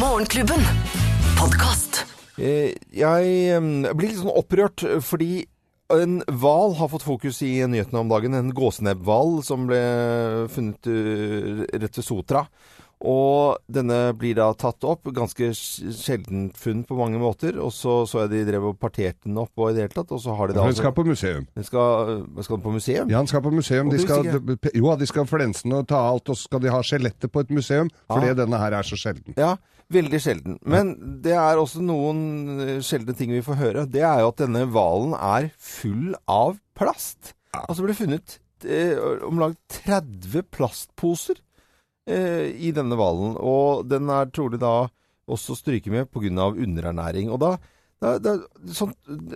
Morgenklubben. 0.01 0.65
Podkast. 1.37 2.10
Eh, 2.41 2.73
Jeg 2.91 3.61
blir 3.93 4.09
litt 4.09 4.19
sånn 4.21 4.33
opprørt 4.33 4.83
fordi 5.05 5.45
en 5.91 6.21
hval 6.39 6.77
har 6.79 6.87
fått 6.91 7.03
fokus 7.03 7.41
i 7.43 7.57
nyhetene 7.67 7.99
om 7.99 8.11
dagen. 8.11 8.35
En 8.37 8.53
gåsenebbhval 8.55 9.41
som 9.43 9.67
ble 9.69 9.81
funnet 10.53 10.87
eh, 10.87 11.65
rett 11.81 11.99
ved 11.99 12.07
Sotra. 12.07 12.45
Og 13.01 13.57
denne 13.65 14.11
blir 14.13 14.35
da 14.37 14.51
tatt 14.53 14.85
opp. 14.85 15.09
Ganske 15.15 15.49
sjeldent 15.57 16.57
funn 16.61 16.83
på 16.85 16.97
mange 16.99 17.17
måter. 17.21 17.57
Og 17.57 17.73
så 17.73 18.03
så 18.09 18.23
jeg 18.23 18.31
de 18.35 18.43
drev 18.51 18.67
og 18.69 18.77
parterte 18.81 19.25
den 19.25 19.39
opp 19.41 19.57
og 19.57 19.71
i 19.71 19.77
det 19.77 19.87
hele 19.87 19.95
tatt. 19.95 20.13
Og 20.13 20.21
så 20.21 20.35
har 20.37 20.51
de 20.51 20.57
da 20.57 20.67
Den 20.69 20.77
skal 20.77 20.93
på 20.93 21.05
museum. 21.07 21.47
den 21.57 21.65
skal, 21.65 22.21
skal 22.45 22.59
den 22.59 22.65
på 22.67 22.75
museum? 22.77 23.09
Ja, 23.09 23.17
han 23.17 23.31
skal 23.31 23.41
på 23.41 23.53
museum. 23.55 23.89
De 23.89 23.99
skal, 23.99 24.29
jo, 24.77 24.95
de 25.01 25.09
skal 25.09 25.29
flense 25.29 25.65
den 25.65 25.79
og 25.79 25.89
ta 25.89 26.03
alt, 26.11 26.29
og 26.29 26.37
så 26.37 26.45
skal 26.45 26.61
de 26.61 26.71
ha 26.73 26.81
skjelettet 26.85 27.33
på 27.33 27.41
et 27.41 27.49
museum, 27.51 27.89
fordi 28.11 28.31
ja. 28.31 28.37
denne 28.37 28.61
her 28.61 28.77
er 28.77 28.85
så 28.85 28.99
sjelden. 28.99 29.33
Ja, 29.39 29.55
veldig 29.93 30.21
sjelden. 30.21 30.57
Men 30.67 30.93
det 31.23 31.35
er 31.37 31.59
også 31.59 31.83
noen 31.83 32.61
eh, 32.63 32.79
sjeldne 32.85 33.15
ting 33.17 33.33
vi 33.33 33.43
får 33.45 33.59
høre. 33.59 33.85
Det 33.89 34.03
er 34.05 34.23
jo 34.23 34.31
at 34.31 34.41
denne 34.41 34.65
hvalen 34.71 35.15
er 35.17 35.51
full 35.57 36.15
av 36.31 36.57
plast. 36.77 37.33
Altså 37.57 37.85
ble 37.85 37.95
funnet 37.97 38.37
eh, 38.63 38.95
om 39.27 39.41
lag 39.41 39.55
30 39.81 40.47
plastposer 40.53 41.41
eh, 42.09 42.49
i 42.55 42.71
denne 42.75 42.97
hvalen. 42.99 43.35
Og 43.37 43.85
den 43.89 44.11
er 44.13 44.31
trolig 44.33 44.61
da 44.61 44.89
også 45.31 45.55
stryket 45.59 45.93
med 45.93 46.11
pga. 46.11 46.51
underernæring. 46.51 47.31
Og 47.31 47.39
da 47.43 47.55
det, 48.01 48.11
det, 48.25 48.31
sånn, 48.73 48.91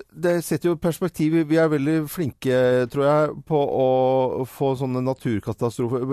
det 0.09 0.31
setter 0.45 0.71
jo 0.71 0.77
perspektiv. 0.81 1.35
Vi 1.49 1.57
er 1.61 1.69
veldig 1.69 1.97
flinke, 2.09 2.55
tror 2.89 3.05
jeg, 3.05 3.35
på 3.45 3.59
å 3.61 4.45
få 4.49 4.71
sånne 4.79 5.03
naturkatastrofer 5.05 6.05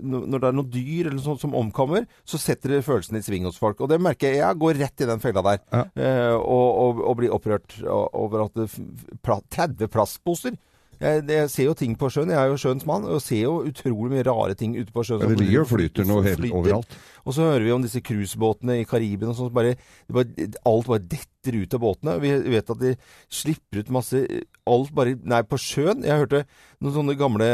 Når 0.00 0.38
det 0.38 0.48
er 0.48 0.56
noe 0.56 0.70
dyr 0.72 1.10
eller 1.10 1.20
sånt 1.24 1.42
som 1.44 1.56
omkommer, 1.58 2.06
så 2.24 2.40
setter 2.40 2.72
det 2.78 2.84
følelsene 2.86 3.20
i 3.20 3.26
sving 3.26 3.44
hos 3.48 3.60
folk. 3.60 3.82
Og 3.84 3.90
det 3.92 4.00
merker 4.00 4.32
jeg. 4.32 4.40
Jeg 4.40 4.60
går 4.64 4.80
rett 4.80 5.04
i 5.04 5.10
den 5.10 5.20
fella 5.20 5.44
der. 5.44 5.60
Ja. 5.74 5.82
Eh, 5.92 6.34
og, 6.38 6.68
og, 6.86 7.02
og 7.10 7.18
blir 7.20 7.34
opprørt 7.36 7.76
over 7.88 8.46
at 8.46 8.56
det, 8.62 8.68
f- 8.72 9.18
pla- 9.24 9.42
30 9.52 9.92
plastposer 9.92 10.56
jeg, 10.98 11.22
jeg 11.30 11.50
ser 11.52 11.68
jo 11.68 11.76
ting 11.78 11.94
på 11.98 12.10
sjøen. 12.12 12.32
Jeg 12.34 12.40
er 12.40 12.50
jo 12.50 12.58
sjøens 12.60 12.86
mann 12.88 13.06
og 13.06 13.22
ser 13.22 13.44
jo 13.44 13.60
utrolig 13.68 14.12
mye 14.16 14.26
rare 14.26 14.56
ting 14.58 14.74
ute 14.78 14.92
på 14.94 15.04
sjøen. 15.06 15.22
Ja, 15.22 15.30
det 15.30 15.40
ligger 15.44 15.64
og 15.64 15.70
flyter 15.70 16.08
noe 16.08 16.24
helt 16.26 16.48
overalt. 16.50 16.98
Og 17.28 17.36
så 17.36 17.44
hører 17.44 17.66
vi 17.66 17.74
om 17.74 17.84
disse 17.84 18.02
cruisebåtene 18.04 18.80
i 18.80 18.86
Karibien 18.88 19.30
og 19.30 19.36
sånn. 19.38 19.52
Bare, 19.54 19.76
bare, 20.10 20.48
alt 20.66 20.88
bare 20.88 21.04
detter 21.04 21.58
ut 21.60 21.76
av 21.76 21.82
båtene. 21.84 22.16
Vi 22.24 22.34
vet 22.54 22.72
at 22.74 22.82
de 22.82 22.94
slipper 23.30 23.82
ut 23.82 23.94
masse 23.98 24.24
Alt 24.68 24.90
bare 24.92 25.14
Nei, 25.24 25.40
på 25.48 25.56
sjøen. 25.60 26.02
Jeg 26.04 26.24
hørte 26.24 26.42
noen 26.82 26.96
sånne 26.98 27.16
gamle 27.16 27.46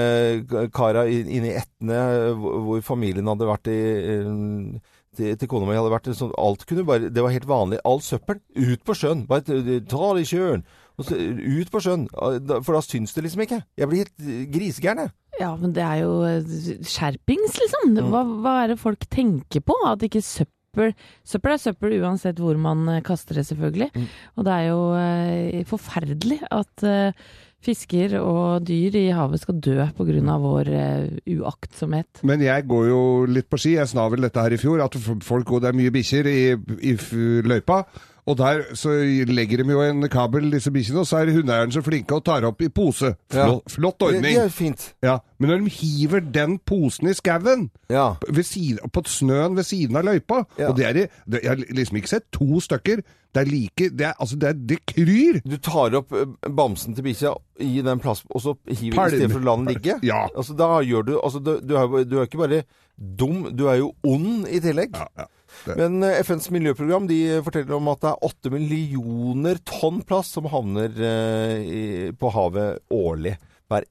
karer 0.74 1.06
inne 1.12 1.52
i 1.52 1.56
Etne 1.60 2.00
hvor 2.40 2.64
hvor 2.64 2.82
familien 2.84 3.28
hadde 3.30 3.46
vært 3.48 3.70
i 3.70 3.78
eh, 4.14 4.94
til, 5.14 5.36
til 5.38 5.50
kona 5.50 5.68
mi 5.68 5.76
hadde 5.76 5.92
vært 5.92 6.10
sånn 6.18 6.32
Alt 6.40 6.64
kunne 6.68 6.86
bare 6.88 7.10
Det 7.12 7.22
var 7.22 7.34
helt 7.34 7.48
vanlig. 7.48 7.80
Alt 7.86 8.06
søppel 8.06 8.40
ut 8.40 8.84
på 8.86 8.96
sjøen. 8.98 9.24
Bare 9.30 9.44
ta 9.44 10.10
det 10.16 10.24
i 10.24 10.30
sjøen. 10.32 10.64
Og 10.98 11.08
så 11.08 11.18
ut 11.18 11.70
på 11.72 11.82
sjøen. 11.82 12.08
For 12.14 12.76
da 12.76 12.82
syns 12.84 13.14
det 13.16 13.24
liksom 13.26 13.44
ikke. 13.46 13.60
Jeg 13.80 13.90
blir 13.90 14.04
helt 14.04 14.26
eh, 14.26 14.42
grisegæren, 14.54 15.06
jeg. 15.06 15.14
Ja, 15.40 15.50
men 15.58 15.72
det 15.74 15.82
er 15.82 16.02
jo 16.04 16.12
eh, 16.28 16.52
skjerpings, 16.86 17.56
liksom. 17.62 17.96
Hva, 18.12 18.22
hva 18.44 18.58
er 18.62 18.74
det 18.74 18.82
folk 18.82 19.06
tenker 19.10 19.64
på? 19.66 19.78
At 19.90 20.04
ikke 20.06 20.22
søppel 20.22 20.50
Søppel 20.74 21.52
er 21.54 21.60
søppel 21.62 21.92
uansett 22.00 22.40
hvor 22.42 22.58
man 22.58 22.88
eh, 22.90 23.02
kaster 23.06 23.38
det, 23.38 23.46
selvfølgelig. 23.46 23.90
Og 24.34 24.46
det 24.46 24.54
er 24.54 24.64
jo 24.72 24.80
eh, 24.98 25.66
forferdelig 25.70 26.40
at 26.50 26.86
eh, 26.88 27.26
fisker 27.64 28.16
og 28.20 28.66
dyr 28.68 28.96
i 28.98 29.04
havet 29.14 29.40
skal 29.40 29.60
dø 29.62 29.76
pga. 29.96 30.38
vår 30.42 30.70
eh, 30.74 31.36
uaktsomhet. 31.38 32.24
Men 32.26 32.42
jeg 32.44 32.66
går 32.70 32.88
jo 32.90 33.02
litt 33.30 33.48
på 33.50 33.60
ski. 33.60 33.76
Jeg 33.78 33.90
sa 33.90 34.08
vel 34.12 34.26
dette 34.26 34.42
her 34.42 34.52
i 34.52 34.60
fjor, 34.60 34.82
at 34.84 34.98
folk 34.98 35.46
går, 35.46 35.64
det 35.64 35.70
er 35.70 35.78
mye 35.78 35.94
bikkjer 35.94 36.30
i, 36.30 36.40
i 36.90 36.96
løypa. 37.46 37.84
Og 38.26 38.38
der 38.40 38.62
så 38.74 38.88
legger 39.28 39.60
de 39.60 39.72
jo 39.74 39.82
en 39.84 40.06
kabel, 40.08 40.46
disse 40.54 40.70
bikkjene, 40.72 41.02
og 41.02 41.06
så 41.06 41.18
er 41.20 41.32
hundeeieren 41.34 41.72
så 41.74 41.82
flinke 41.84 42.16
og 42.16 42.22
tar 42.24 42.46
opp 42.48 42.62
i 42.64 42.70
pose. 42.72 43.10
Flott, 43.28 43.66
flott 43.68 43.98
Det, 44.00 44.06
det 44.08 44.16
ordning. 44.16 44.36
er 44.40 44.48
fint. 44.48 44.94
Ja, 45.04 45.18
Men 45.38 45.50
når 45.50 45.64
de 45.66 45.70
hiver 45.74 46.20
den 46.32 46.58
posen 46.64 47.08
i 47.08 47.12
skauen, 47.12 47.66
Ja. 47.90 48.14
på 48.24 49.02
snøen 49.04 49.56
ved 49.56 49.64
siden 49.68 49.96
av 49.96 50.04
løypa 50.04 50.46
Ja. 50.58 50.68
og 50.70 50.76
det 50.76 50.86
er, 50.86 50.96
i- 51.04 51.08
det, 51.30 51.42
Jeg 51.42 51.48
har 51.50 51.56
liksom 51.56 51.96
ikke 51.98 52.08
sett 52.08 52.30
to 52.32 52.60
stykker. 52.60 53.02
Det 53.34 53.42
er 53.42 53.50
like 53.50 53.90
Det, 53.90 54.00
er, 54.06 54.14
altså, 54.20 54.36
det, 54.38 54.48
er, 54.48 54.52
det 54.54 54.78
kryr! 54.86 55.40
Du 55.44 55.56
tar 55.58 55.94
opp 55.94 56.12
eh, 56.12 56.24
bamsen 56.48 56.94
til 56.94 57.02
bikkja 57.04 57.34
i 57.60 57.82
den 57.82 57.98
plassen, 58.00 58.26
og 58.30 58.40
så 58.40 58.54
hiver 58.68 58.94
Palm. 58.94 59.06
i 59.12 59.16
stedet 59.18 59.32
for 59.32 59.40
å 59.40 59.44
la 59.44 59.56
den 59.56 59.66
ligge? 59.66 59.98
Ja. 60.02 60.28
Altså, 60.36 60.56
da 60.56 60.80
gjør 60.80 61.04
du 61.04 61.20
Altså, 61.20 61.38
du, 61.44 61.60
du, 61.60 61.74
er, 61.76 62.04
du 62.04 62.18
er 62.20 62.26
ikke 62.26 62.38
bare 62.38 62.62
dum, 62.96 63.50
du 63.54 63.66
er 63.68 63.78
jo 63.82 63.92
ond 64.04 64.46
i 64.48 64.60
tillegg. 64.60 64.94
Ja, 64.94 65.06
ja. 65.18 65.24
Men 65.78 66.02
eh, 66.02 66.20
FNs 66.26 66.50
miljøprogram 66.54 67.08
de 67.10 67.20
forteller 67.46 67.76
om 67.78 67.90
at 67.92 68.02
det 68.02 68.12
er 68.12 68.28
åtte 68.28 68.52
millioner 68.52 69.60
tonn 69.68 70.02
plast 70.06 70.36
som 70.36 70.48
havner 70.52 70.92
eh, 70.98 72.10
på 72.18 72.32
havet 72.34 72.82
årlig. 72.94 73.36
Hver- 73.70 73.86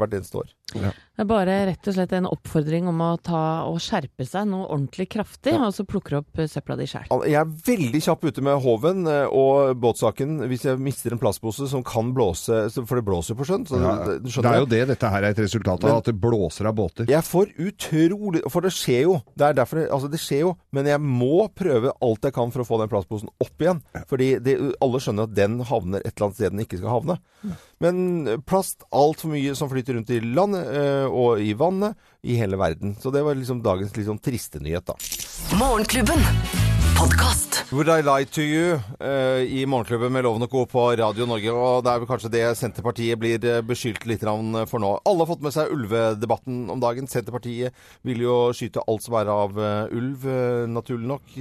hvert 0.00 0.14
eneste 0.16 0.38
år. 0.40 0.50
Det 0.72 1.20
er 1.20 1.26
bare 1.28 1.54
rett 1.68 1.88
og 1.90 1.92
slett 1.94 2.12
en 2.16 2.24
oppfordring 2.30 2.86
om 2.88 3.00
å 3.04 3.10
ta 3.20 3.40
og 3.68 3.76
skjerpe 3.84 4.24
seg 4.24 4.46
noe 4.48 4.64
ordentlig 4.72 5.04
kraftig, 5.12 5.52
og 5.60 5.68
så 5.76 5.84
plukker 5.84 6.16
opp 6.22 6.40
eh, 6.40 6.48
søpla 6.48 6.78
di 6.80 6.86
sjæl. 6.88 7.10
Jeg 7.28 7.36
er 7.36 7.50
veldig 7.66 8.00
kjapp 8.06 8.24
ute 8.24 8.40
med 8.46 8.56
håven 8.64 9.02
eh, 9.12 9.26
og 9.28 9.76
båtsaken 9.82 10.38
hvis 10.48 10.64
jeg 10.70 10.80
mister 10.80 11.12
en 11.12 11.20
plastpose 11.20 11.68
som 11.68 11.84
kan 11.84 12.14
blåse, 12.16 12.62
for 12.88 12.96
det 12.96 13.04
blåser 13.04 13.36
på 13.36 13.44
sjøen. 13.50 13.66
Ja, 13.68 14.16
det, 14.16 14.32
er 14.48 14.62
jo 14.62 14.70
det 14.72 14.80
dette 14.94 15.10
her 15.12 15.26
er 15.28 15.36
et 15.36 15.42
resultat 15.44 15.84
av, 15.84 15.90
Men- 15.90 16.00
at 16.00 16.08
det 16.08 16.16
blåser 16.24 16.70
av 16.72 16.78
båter. 16.80 17.04
Jeg 17.12 17.28
får 17.28 17.52
utrolig 17.60 18.40
For 18.48 18.64
det 18.64 18.72
skjer 18.72 19.04
jo. 19.10 19.18
Det 19.36 19.50
er 19.50 19.58
derfor 19.60 19.82
det, 19.82 19.90
Altså, 19.92 20.08
det 20.08 20.22
skjer 20.24 20.40
jo. 20.46 20.54
Men 20.72 20.88
jeg 20.88 21.00
må 21.04 21.44
prøve 21.52 21.92
alt 22.00 22.24
jeg 22.24 22.32
kan 22.32 22.50
for 22.54 22.64
å 22.64 22.66
få 22.66 22.80
den 22.80 22.88
plastposen 22.88 23.28
opp 23.44 23.60
igjen. 23.60 23.82
Fordi 24.08 24.32
det, 24.40 24.56
alle 24.80 25.02
skjønner 25.04 25.28
at 25.28 25.36
den 25.36 25.60
havner 25.68 26.00
et 26.00 26.14
eller 26.16 26.30
annet 26.30 26.40
sted 26.40 26.56
den 26.56 26.64
ikke 26.64 26.80
skal 26.80 26.96
havne. 26.96 27.18
Men 27.82 28.40
plast, 28.48 28.62
plast, 28.62 28.86
altfor 29.12 29.32
mye 29.32 29.54
som 29.58 29.70
flyter 29.70 29.98
rundt 29.98 30.10
i 30.14 30.20
landet 30.24 30.68
eh, 30.72 31.06
og 31.06 31.40
i 31.42 31.52
vannet 31.58 31.98
i 32.24 32.38
hele 32.40 32.58
verden. 32.60 32.96
Så 33.00 33.12
det 33.12 33.24
var 33.26 33.36
liksom 33.36 33.62
dagens 33.64 33.92
sånn 33.92 34.20
triste 34.22 34.62
nyhet, 34.62 34.88
da. 34.88 34.96
Morgenklubben. 35.60 36.22
Podcast. 36.96 37.58
Would 37.72 37.88
I 37.90 38.02
Lie 38.04 38.28
To 38.30 38.44
You 38.44 38.76
eh, 39.02 39.42
i 39.58 39.64
Morgenklubben 39.66 40.12
med 40.14 40.24
Loven 40.24 40.44
og 40.46 40.52
Co. 40.52 40.64
på 40.70 40.84
Radio 41.00 41.26
Norge. 41.26 41.52
Og 41.52 41.82
det 41.84 41.92
er 41.92 42.02
vel 42.02 42.08
kanskje 42.08 42.30
det 42.32 42.42
Senterpartiet 42.60 43.20
blir 43.20 43.42
eh, 43.48 43.62
beskyldt 43.66 44.06
litt 44.08 44.22
for 44.22 44.82
nå. 44.82 44.92
Alle 45.02 45.24
har 45.24 45.30
fått 45.32 45.42
med 45.44 45.56
seg 45.56 45.72
ulvedebatten 45.74 46.68
om 46.72 46.82
dagen. 46.82 47.10
Senterpartiet 47.10 47.74
vil 48.06 48.22
jo 48.22 48.36
skyte 48.56 48.84
alt 48.86 49.04
som 49.04 49.18
er 49.18 49.32
av 49.32 49.58
ulv, 49.90 50.28
naturlig 50.70 51.10
nok. 51.10 51.34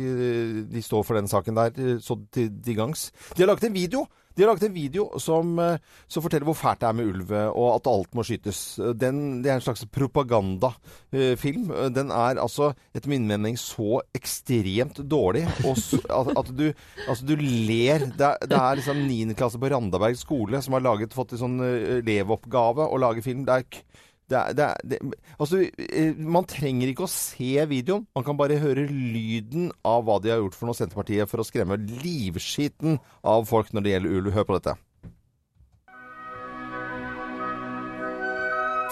De 0.72 0.84
står 0.84 1.06
for 1.06 1.20
den 1.20 1.30
saken 1.30 1.62
der 1.62 2.02
så 2.02 2.18
til 2.34 2.50
de 2.50 2.78
gangs. 2.80 3.12
De 3.36 3.44
har 3.44 3.54
laget 3.54 3.70
en 3.70 3.78
video. 3.78 4.08
De 4.36 4.44
har 4.44 4.52
laget 4.52 4.68
en 4.68 4.76
video 4.76 5.08
som, 5.20 5.54
eh, 5.60 5.78
som 6.08 6.24
forteller 6.24 6.48
hvor 6.48 6.58
fælt 6.58 6.82
det 6.82 6.90
er 6.90 6.98
med 6.98 7.10
ulv, 7.12 7.32
eh, 7.36 7.50
og 7.50 7.76
at 7.76 7.90
alt 7.92 8.16
må 8.18 8.26
skytes. 8.28 8.62
Den, 9.00 9.42
det 9.44 9.52
er 9.52 9.60
en 9.60 9.66
slags 9.66 9.84
propagandafilm. 9.92 11.72
Den 11.96 12.14
er 12.16 12.42
altså, 12.42 12.72
etter 12.96 13.12
min 13.12 13.28
mening, 13.30 13.60
så 13.60 14.02
ekstremt 14.18 15.02
dårlig. 15.12 15.46
Så, 15.80 16.02
at, 16.20 16.34
at 16.38 16.54
du, 16.58 16.68
altså, 17.08 17.28
du 17.28 17.36
ler. 17.40 18.08
Det 18.18 18.28
er, 18.28 18.38
det 18.48 18.60
er 18.60 18.80
liksom 18.80 19.04
9. 19.08 19.36
klasse 19.40 19.62
på 19.62 19.72
Randaberg 19.72 20.20
skole 20.20 20.62
som 20.64 20.78
har 20.78 20.86
laget, 20.86 21.16
fått 21.16 21.36
en 21.36 21.44
sånn 21.46 21.60
eh, 21.66 22.00
elevoppgave 22.02 22.88
å 22.88 23.02
lage 23.02 23.26
film. 23.26 23.46
Det 23.48 23.58
er 23.58 23.84
det 24.32 24.40
er, 24.40 24.56
det 24.56 24.66
er, 24.66 24.86
det, 24.88 25.00
altså, 25.38 25.62
eh, 25.78 26.16
man 26.16 26.48
trenger 26.50 26.92
ikke 26.92 27.06
å 27.08 27.12
se 27.12 27.66
videoen. 27.70 28.06
Man 28.16 28.26
kan 28.28 28.40
bare 28.40 28.60
høre 28.62 28.88
lyden 28.88 29.72
av 29.88 30.06
hva 30.08 30.20
de 30.24 30.32
har 30.32 30.40
gjort 30.42 30.58
for 30.58 30.70
noe 30.70 30.78
Senterpartiet 30.78 31.32
for 31.32 31.44
å 31.44 31.48
skremme 31.48 31.80
livskiten 32.04 33.02
av 33.28 33.46
folk 33.50 33.74
når 33.76 33.86
det 33.86 33.94
gjelder 33.96 34.18
ulv. 34.22 34.34
Hør 34.36 34.48
på 34.48 34.58
dette. 34.60 34.78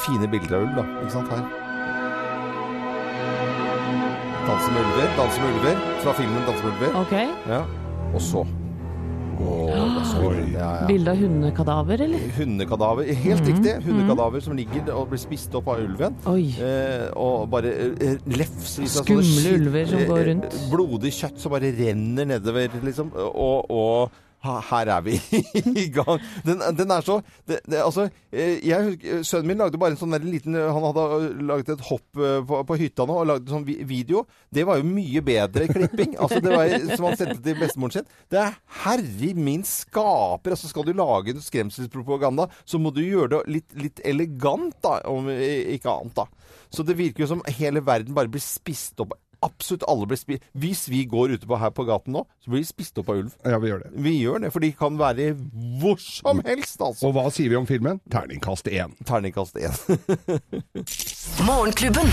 Fine 0.03 0.29
bilder 0.31 0.60
av 0.60 0.67
ulv, 0.67 0.77
da. 0.79 0.88
Ikke 1.01 1.15
sant? 1.17 1.34
Her. 1.34 1.67
Danse 4.50 4.72
med 4.74 4.81
ulver. 4.81 5.12
Danse 5.19 5.43
med 5.43 5.53
ulver. 5.60 5.86
Fra 6.03 6.15
filmen 6.19 6.41
'Danse 6.48 6.65
med 6.65 6.74
ulver'. 6.74 6.96
Ok. 7.03 7.15
Ja. 7.48 7.62
Og 8.13 8.22
så 8.22 8.48
Ja. 9.39 10.86
Bilde 10.89 11.12
av 11.13 11.17
hundekadaver, 11.22 12.01
eller? 12.03 12.24
Hundekadaver. 12.36 13.10
Helt 13.24 13.46
riktig. 13.48 13.75
Hundekadaver 13.86 14.43
som 14.43 14.55
ligger 14.58 14.89
og 14.96 15.10
blir 15.13 15.22
spist 15.22 15.53
opp 15.55 15.69
av 15.72 15.79
ulven. 15.86 16.15
Eh, 16.27 17.05
og 17.15 17.48
bare 17.53 17.72
eh, 17.96 18.17
av 18.27 18.79
i 18.84 18.88
Skumle 18.91 19.53
ulver 19.60 19.86
som 19.91 20.03
går 20.10 20.25
rundt. 20.31 20.50
eh, 20.50 20.65
Blodig 20.74 21.13
kjøtt 21.15 21.39
som 21.39 21.53
bare 21.55 21.72
renner 21.77 22.27
nedover, 22.36 22.67
liksom. 22.84 23.13
Og, 23.15 23.72
og 23.72 24.17
her 24.43 24.88
er 24.88 25.01
vi 25.03 25.17
i 25.84 25.88
gang. 25.91 26.19
Den, 26.46 26.62
den 26.77 26.91
er 26.91 27.03
så 27.03 27.19
det, 27.48 27.60
det, 27.67 27.81
Altså, 27.84 28.08
eh, 28.31 28.60
jeg, 28.63 29.24
sønnen 29.27 29.51
min 29.51 29.60
lagde 29.60 29.79
bare 29.81 29.96
en 29.96 30.00
sånn 30.00 30.15
liten 30.24 30.55
Han 30.55 30.86
hadde 30.88 31.05
eh, 31.17 31.41
laget 31.50 31.74
et 31.75 31.86
hopp 31.89 32.19
eh, 32.19 32.39
på, 32.48 32.62
på 32.69 32.79
hytta 32.79 33.08
nå 33.08 33.17
og 33.19 33.27
lagde 33.29 33.50
en 33.50 33.60
sånn 33.60 33.88
video. 33.89 34.24
Det 34.53 34.65
var 34.67 34.79
jo 34.79 34.88
mye 34.88 35.24
bedre 35.25 35.67
klipping. 35.72 36.15
altså 36.22 36.41
det 36.43 36.55
var 36.55 36.75
Som 36.96 37.10
han 37.10 37.19
sendte 37.19 37.39
til 37.43 37.60
bestemoren 37.60 37.98
sin. 38.00 38.10
Det 38.31 38.41
er 38.46 38.58
herre 38.86 39.34
min 39.36 39.65
skaper. 39.67 40.55
altså 40.55 40.72
Skal 40.72 40.88
du 40.88 40.93
lage 40.96 41.36
skremselspropaganda, 41.43 42.48
så 42.65 42.79
må 42.81 42.93
du 42.96 43.03
gjøre 43.03 43.34
det 43.36 43.58
litt, 43.60 43.69
litt 43.79 44.03
elegant, 44.08 44.75
da, 44.84 45.00
om 45.10 45.27
ikke 45.29 45.91
annet. 45.91 46.15
da. 46.15 46.27
Så 46.74 46.86
det 46.86 46.98
virker 47.00 47.25
jo 47.25 47.34
som 47.34 47.43
hele 47.60 47.81
verden 47.86 48.15
bare 48.15 48.31
blir 48.31 48.43
spist 48.43 49.00
opp. 49.03 49.17
Absolutt 49.46 49.86
alle 49.88 50.08
blir 50.10 50.19
spist. 50.19 50.43
Hvis 50.60 50.86
vi 50.91 51.05
går 51.08 51.36
ute 51.38 51.48
på 51.48 51.58
her 51.62 51.72
på 51.72 51.86
gaten 51.88 52.13
nå, 52.17 52.25
så 52.43 52.51
blir 52.51 52.63
vi 52.63 52.67
spist 52.67 52.98
opp 53.00 53.10
av 53.13 53.22
ulv. 53.22 53.36
Ja, 53.48 53.60
vi 53.63 53.72
gjør 53.72 53.84
det. 53.86 53.91
Vi 54.03 54.13
gjør 54.19 54.43
det, 54.43 54.51
for 54.55 54.63
de 54.65 54.72
kan 54.75 54.98
være 55.00 55.29
hvor 55.79 55.96
som 56.03 56.41
helst, 56.46 56.81
altså. 56.81 57.08
Og 57.08 57.15
hva 57.15 57.27
sier 57.31 57.51
vi 57.53 57.60
om 57.60 57.67
filmen? 57.69 58.01
Terningkast 58.12 58.67
én. 58.67 58.96
Terningkast 59.08 59.55
én. 59.60 59.72
Morgenklubben. 61.48 62.12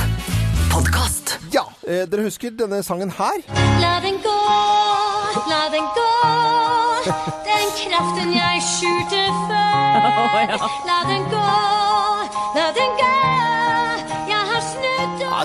Podkast. 0.71 1.39
ja, 1.55 1.63
eh, 1.89 2.05
dere 2.11 2.27
husker 2.27 2.51
denne 2.53 2.83
sangen 2.85 3.11
her? 3.17 3.43
La 3.81 3.97
den 4.05 4.19
gå, 4.25 4.37
la 5.51 5.63
den 5.73 5.87
gå. 5.97 6.09
Den 7.47 7.69
kraften 7.81 8.33
jeg 8.35 8.63
skjulte 8.67 9.25
før. 9.47 10.57
La 10.91 10.99
den 11.09 11.29
gå, 11.33 11.47
la 12.59 12.67
den 12.77 12.99
gå. 13.01 13.16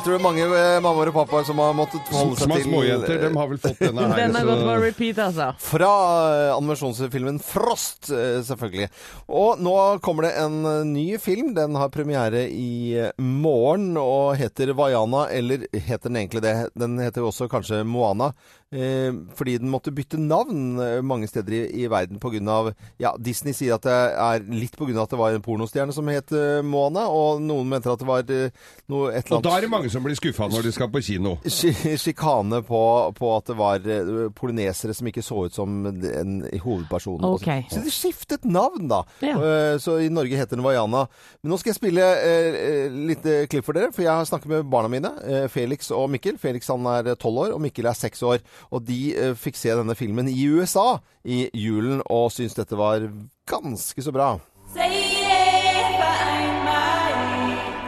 Jeg 0.02 0.08
tror 0.08 0.16
det 0.18 0.22
tror 0.24 0.32
mange 0.34 0.46
eh, 0.58 0.80
mammaer 0.82 1.10
og 1.12 1.14
pappaer 1.14 1.44
som 1.46 1.60
har 1.62 1.76
måttet 1.78 2.08
forholde 2.10 2.40
seg 2.40 2.48
seg 2.48 2.56
er 2.56 2.64
til 2.64 2.72
småjenter, 2.72 3.20
de 3.22 3.28
har 3.38 3.50
vel 3.52 3.60
fått 3.62 3.82
denne 3.84 4.06
her. 4.10 4.18
Den 4.22 4.38
har 4.40 4.48
gått 4.48 4.64
på 4.66 4.78
repeat, 4.82 5.20
altså. 5.22 5.50
Fra 5.62 5.90
eh, 6.32 6.54
animasjonsfilmen 6.56 7.38
Frost, 7.46 8.10
eh, 8.10 8.40
selvfølgelig. 8.48 8.88
Og 9.30 9.62
nå 9.62 9.76
kommer 10.02 10.26
det 10.26 10.32
en 10.42 10.56
eh, 10.66 10.80
ny 10.90 11.06
film. 11.22 11.52
Den 11.54 11.78
har 11.78 11.94
premiere 11.94 12.48
i 12.50 12.96
eh, 12.98 13.12
morgen 13.22 13.94
og 14.02 14.40
heter 14.42 14.74
Vaiana, 14.74 15.28
eller 15.30 15.68
heter 15.70 16.10
den 16.10 16.24
egentlig 16.24 16.42
det? 16.48 16.56
Den 16.74 16.98
heter 16.98 17.22
jo 17.22 17.30
også 17.30 17.46
kanskje 17.54 17.84
Moana. 17.86 18.32
Eh, 18.72 19.14
fordi 19.36 19.58
den 19.60 19.68
måtte 19.68 19.92
bytte 19.92 20.16
navn 20.16 20.80
eh, 20.80 21.02
mange 21.04 21.28
steder 21.28 21.58
i, 21.58 21.62
i 21.84 21.88
verden 21.92 22.22
pga. 22.24 22.72
Ja, 23.04 23.12
Disney 23.20 23.52
sier 23.52 23.76
at 23.76 23.84
det 23.84 23.96
er 24.16 24.46
litt 24.48 24.78
pga. 24.80 24.96
at 25.04 25.12
det 25.12 25.20
var 25.20 25.36
en 25.36 25.44
pornostjerne 25.44 25.92
som 25.92 26.08
het 26.08 26.32
eh, 26.32 26.62
Moana, 26.64 27.04
og 27.12 27.44
noen 27.44 27.68
mente 27.68 27.92
at 27.92 28.00
det 28.00 28.08
var 28.08 28.24
eh, 28.32 28.56
noe 28.88 29.12
et 29.12 29.26
eller 29.28 29.42
annet 29.42 29.42
Og 29.42 29.44
da 29.50 29.58
er 29.58 29.68
det 29.68 29.74
mange 29.74 29.91
som 29.92 30.04
blir 30.06 30.16
skuffa 30.18 30.48
når 30.52 30.66
de 30.68 30.72
skal 30.76 30.90
på 30.94 31.02
kino. 31.06 31.36
Sjikane 31.46 32.62
på, 32.66 32.82
på 33.18 33.32
at 33.36 33.50
det 33.52 33.58
var 33.60 33.86
eh, 33.92 34.12
polynesere 34.38 34.96
som 34.98 35.10
ikke 35.12 35.24
så 35.26 35.46
ut 35.48 35.56
som 35.58 35.86
en 35.90 36.38
hovedperson. 36.64 37.24
Okay. 37.36 37.66
Så 37.72 37.82
de 37.86 37.92
skiftet 37.94 38.46
navn, 38.48 38.88
da. 38.92 39.04
Ja. 39.24 39.36
Eh, 39.38 39.78
Så 39.82 39.98
i 40.04 40.10
Norge 40.14 40.38
heter 40.40 40.58
den 40.58 40.66
Vaiana. 40.66 41.06
Men 41.42 41.54
nå 41.54 41.60
skal 41.62 41.74
jeg 41.74 41.80
spille 41.80 42.06
eh, 42.22 42.60
eh, 42.62 43.00
litt 43.12 43.26
klipp 43.52 43.68
for 43.68 43.78
dere, 43.78 43.92
for 43.96 44.06
jeg 44.06 44.14
har 44.14 44.28
snakket 44.30 44.52
med 44.52 44.70
barna 44.72 44.92
mine. 44.92 45.12
Felix 45.52 45.92
og 45.96 46.10
Mikkel. 46.14 46.40
Felix 46.42 46.70
han 46.72 46.86
er 46.92 47.12
tolv 47.20 47.46
år, 47.48 47.56
og 47.56 47.62
Mikkel 47.64 47.90
er 47.90 47.98
seks 47.98 48.24
år. 48.28 48.42
Og 48.72 48.86
de 48.88 49.02
eh, 49.16 49.36
fikk 49.38 49.60
se 49.60 49.74
denne 49.78 49.96
filmen 50.00 50.30
i 50.32 50.38
USA 50.56 51.00
i 51.28 51.44
julen, 51.54 52.02
og 52.10 52.32
syntes 52.34 52.58
dette 52.58 52.78
var 52.80 53.04
ganske 53.52 54.02
så 54.06 54.14
bra. 54.16 54.34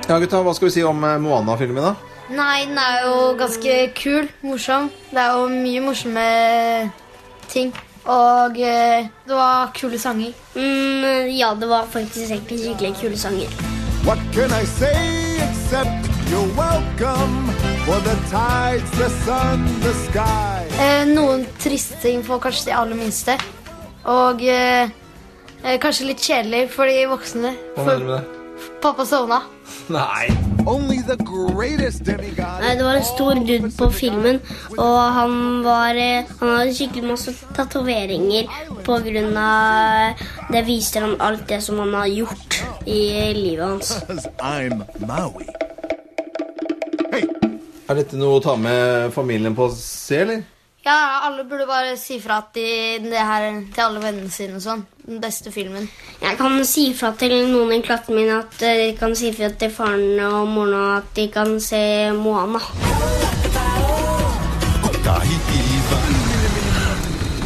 Ja, 0.04 0.18
gutta, 0.20 0.42
hva 0.44 0.52
skal 0.52 0.68
vi 0.68 0.74
si 0.76 0.84
om 0.84 1.00
eh, 1.08 1.16
Moana-filmen, 1.24 1.86
da? 1.86 1.94
Nei, 2.34 2.66
den 2.68 2.80
er 2.80 3.06
jo 3.06 3.16
ganske 3.40 3.76
kul, 3.96 4.28
morsom. 4.44 4.90
Det 5.12 5.22
er 5.22 5.38
jo 5.38 5.46
mye 5.52 5.84
morsomme 5.86 6.26
ting. 7.48 7.72
Og 8.04 8.60
eh, 8.60 9.08
det 9.28 9.38
var 9.38 9.72
kule 9.78 10.00
sanger. 10.00 10.34
Mm, 10.58 11.32
ja, 11.32 11.54
det 11.56 11.70
var 11.72 11.88
faktisk 11.88 12.32
egentlig 12.32 12.60
skikkelig 12.66 12.94
kule 13.00 13.18
sanger. 13.18 13.56
What 14.04 14.20
can 14.36 14.52
I 14.52 14.66
say 14.68 15.40
except 15.40 16.12
you're 16.28 16.52
welcome 16.60 17.48
for 17.88 18.00
the 18.04 18.20
tides, 18.28 18.92
the 19.00 19.10
sun, 19.24 19.64
the 19.88 19.96
sky? 20.04 20.68
Eh, 20.84 21.08
noen 21.16 21.48
triste 21.64 21.96
ting 22.04 22.28
for 22.28 22.44
kanskje 22.44 22.74
de 22.74 22.78
aller 22.82 23.00
minste. 23.00 23.40
Og 24.04 24.44
eh, 24.44 24.92
eh, 25.64 25.80
kanskje 25.80 26.12
litt 26.12 26.20
kjedelig 26.20 26.66
for 26.76 26.92
de 26.92 27.04
voksne. 27.08 27.56
For 27.80 28.10
det? 28.12 28.24
Pappa 28.82 29.06
sovna. 29.06 29.42
Nei. 29.90 30.28
Only 30.66 31.02
the 31.04 31.18
greatest 31.18 32.06
demigod. 32.06 32.62
Nei, 32.62 32.76
Det 32.78 32.86
var 32.86 32.96
en 32.96 33.04
stor 33.04 33.34
dude 33.34 33.70
på 33.78 33.90
filmen, 33.92 34.40
og 34.78 35.00
han 35.18 35.64
var 35.66 35.98
eh, 36.00 36.30
Han 36.40 36.54
hadde 36.58 36.76
skikkelig 36.78 37.10
masse 37.10 37.34
tatoveringer 37.56 38.48
av 38.88 40.24
Det 40.52 40.64
viser 40.68 41.02
han 41.02 41.18
alt 41.20 41.48
det 41.50 41.60
som 41.64 41.80
han 41.84 41.94
har 41.94 42.08
gjort 42.08 42.62
i 42.88 43.34
livet 43.36 43.66
hans. 43.66 43.92
I'm 44.40 44.84
Maui. 45.08 45.48
Hey, 47.12 47.28
Er 47.90 48.00
dette 48.00 48.18
noe 48.18 48.40
å 48.40 48.44
ta 48.44 48.56
med 48.56 49.12
familien 49.14 49.56
på 49.56 49.68
å 49.68 49.76
se, 49.76 50.22
eller? 50.24 50.44
Ja, 50.86 51.20
alle 51.24 51.46
burde 51.48 51.64
bare 51.64 51.94
si 51.96 52.18
fra 52.20 52.42
til 52.54 53.06
det 53.08 53.20
her 53.24 53.46
til 53.72 53.82
alle 53.86 54.02
vennene 54.04 54.32
sine 54.32 54.58
og 54.58 54.64
sånn. 54.66 54.82
Den 55.08 55.22
beste 55.24 55.52
filmen. 55.52 55.86
Jeg 56.20 56.36
kan 56.36 56.58
si 56.68 56.90
fra 56.98 57.14
til 57.16 57.32
noen 57.54 57.72
i 57.72 57.80
klassen 57.86 58.18
min 58.20 58.32
at 58.36 58.58
de 58.60 58.90
kan 59.00 59.16
si 59.16 59.32
fra 59.32 59.48
til 59.56 59.72
faren 59.72 60.20
og 60.28 60.52
moren 60.52 60.98
at 60.98 61.08
de 61.16 61.30
kan 61.32 61.56
se 61.64 62.12
Moana. 62.20 62.60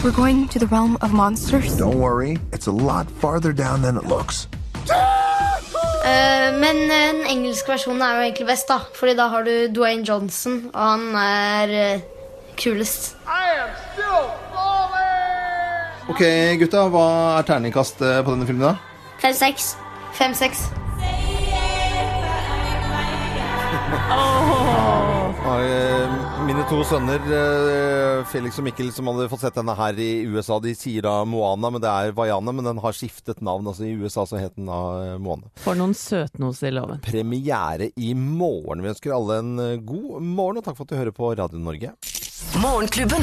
We're 0.04 0.18
going 0.18 0.48
to 0.50 0.58
the 0.58 0.66
realm 0.74 0.98
of 1.02 1.14
monsters. 1.14 1.78
don't 1.78 2.00
worry, 2.00 2.40
it's 2.52 2.66
a 2.66 2.72
lot 2.72 3.06
farther 3.22 3.54
down 3.54 3.84
than 3.84 3.98
it 3.98 4.08
looks. 4.08 4.48
Uh, 4.90 6.50
men 6.58 6.88
den 6.90 7.26
engelske 7.30 7.70
versjonen 7.70 8.02
er 8.02 8.16
jo 8.16 8.28
egentlig 8.32 8.48
best, 8.48 8.70
da. 8.70 8.80
Fordi 8.96 9.14
da 9.14 9.28
har 9.28 9.44
du 9.44 9.68
Dwayne 9.76 10.06
Johnson, 10.08 10.72
og 10.74 10.82
han 10.82 11.10
er 11.16 11.74
eh, 11.94 12.17
kulest. 12.60 13.16
Ok, 16.08 16.22
gutta. 16.62 16.86
Hva 16.92 17.06
er 17.40 17.44
terningkast 17.50 18.02
eh, 18.02 18.22
på 18.24 18.32
denne 18.34 18.48
filmen, 18.48 18.70
da? 18.70 18.76
Fem-seks. 19.24 19.74
Fem-seks. 20.18 20.68
Eh, 25.48 26.44
Mine 26.46 26.64
to 26.70 26.82
sønner, 26.86 27.22
eh, 27.34 28.26
Felix 28.30 28.58
og 28.60 28.66
Mikkel, 28.68 28.90
som 28.94 29.08
hadde 29.10 29.28
fått 29.32 29.42
sett 29.46 29.56
denne 29.58 29.74
her 29.78 29.98
i 30.00 30.10
USA, 30.28 30.58
de 30.64 30.74
sier 30.78 31.02
da 31.06 31.14
Moana, 31.28 31.72
men 31.74 31.82
det 31.84 31.90
er 31.90 32.14
Vaiana. 32.16 32.54
Men 32.56 32.68
den 32.68 32.82
har 32.84 32.94
skiftet 32.96 33.42
navn. 33.44 33.68
altså 33.68 33.88
I 33.88 33.96
USA 33.98 34.26
så 34.28 34.40
het 34.42 34.56
den 34.58 34.68
da 34.70 35.18
Moana. 35.24 35.50
For 35.64 35.78
noen 35.80 35.96
søtnos 35.98 36.62
i 36.68 36.72
loven. 36.76 37.00
Premiere 37.06 37.90
i 37.96 38.12
morgen. 38.18 38.84
Vi 38.84 38.92
ønsker 38.92 39.16
alle 39.16 39.40
en 39.42 39.56
god 39.88 40.20
morgen, 40.22 40.60
og 40.62 40.68
takk 40.68 40.78
for 40.78 40.86
at 40.88 40.94
du 40.94 41.00
hører 41.00 41.16
på 41.16 41.32
Radio 41.40 41.62
Norge. 41.64 41.94
Morgenklubben. 42.38 43.22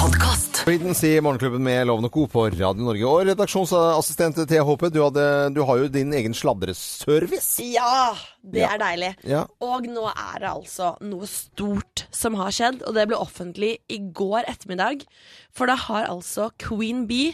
Podkast. 0.00 0.64
Creedence 0.64 1.08
i 1.08 1.20
Morgenklubben 1.24 1.62
med 1.64 1.86
Loven 1.88 2.04
og 2.04 2.12
Co. 2.12 2.26
på 2.28 2.42
Radio 2.52 2.84
Norge. 2.84 3.06
Og 3.08 3.22
redaksjonsassistent 3.30 4.42
Thea 4.50 4.64
Håpe, 4.66 4.90
du, 4.92 4.98
hadde, 5.06 5.24
du 5.56 5.62
har 5.64 5.80
jo 5.80 5.86
din 5.88 6.12
egen 6.12 6.34
sladreservice. 6.36 7.64
Ja, 7.64 8.12
det 8.44 8.60
Ja. 8.60 8.74
er 8.74 8.82
deilig. 8.82 9.10
Ja. 9.24 9.46
Og 9.64 9.88
nå 9.88 10.04
er 10.12 10.38
det 10.44 10.50
altså 10.52 10.90
noe 11.00 11.24
stort 11.26 12.04
som 12.12 12.34
har 12.36 12.52
skjedd, 12.52 12.82
og 12.84 12.92
det 12.94 13.06
ble 13.08 13.16
offentlig 13.16 13.78
i 13.88 13.98
går 14.12 14.44
ettermiddag. 14.52 15.06
For 15.50 15.66
da 15.66 15.74
har 15.88 16.04
altså 16.04 16.50
Queen 16.58 17.06
Bee, 17.08 17.32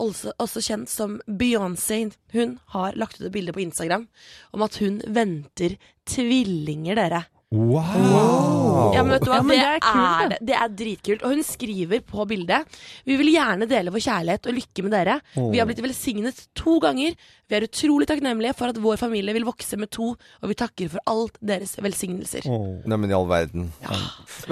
også, 0.00 0.32
også 0.40 0.62
kjent 0.64 0.88
som 0.88 1.20
Beyoncé, 1.28 2.06
hun 2.32 2.58
har 2.72 2.92
lagt 2.96 3.20
ut 3.20 3.26
et 3.26 3.32
bilde 3.32 3.52
på 3.52 3.60
Instagram 3.68 4.08
om 4.54 4.62
at 4.62 4.76
hun 4.80 5.02
venter 5.12 5.76
tvillinger, 6.06 6.94
dere. 6.96 7.26
Wow! 7.48 8.92
Ja, 8.92 9.00
men 9.00 9.14
vet 9.14 9.22
du 9.24 9.30
hva? 9.30 9.38
Ja, 9.38 9.44
men 9.46 9.56
det, 9.56 9.64
er 9.64 9.80
kult, 9.80 10.32
er, 10.34 10.42
det. 10.44 10.56
er 10.58 10.72
dritkult. 10.76 11.22
Og 11.24 11.32
hun 11.32 11.44
skriver 11.46 12.02
på 12.04 12.26
bildet 12.28 12.80
Vi 13.08 13.16
vil 13.16 13.30
gjerne 13.32 13.64
dele 13.70 13.92
vår 13.94 14.02
kjærlighet 14.04 14.48
og 14.50 14.56
lykke 14.58 14.84
med 14.84 14.92
dere. 14.92 15.14
Vi 15.32 15.60
har 15.60 15.68
blitt 15.68 15.80
velsignet 15.80 16.42
to 16.58 16.76
ganger. 16.84 17.16
Vi 17.48 17.56
er 17.56 17.64
utrolig 17.64 18.04
takknemlige 18.10 18.52
for 18.58 18.68
at 18.68 18.80
vår 18.84 18.98
familie 19.00 19.32
vil 19.32 19.46
vokse 19.48 19.78
med 19.80 19.88
to, 19.94 20.10
og 20.12 20.50
vi 20.50 20.56
takker 20.60 20.90
for 20.92 21.00
alt 21.08 21.38
deres 21.40 21.72
velsignelser. 21.80 22.44
Neimen 22.84 23.08
i 23.08 23.16
all 23.16 23.24
verden. 23.30 23.70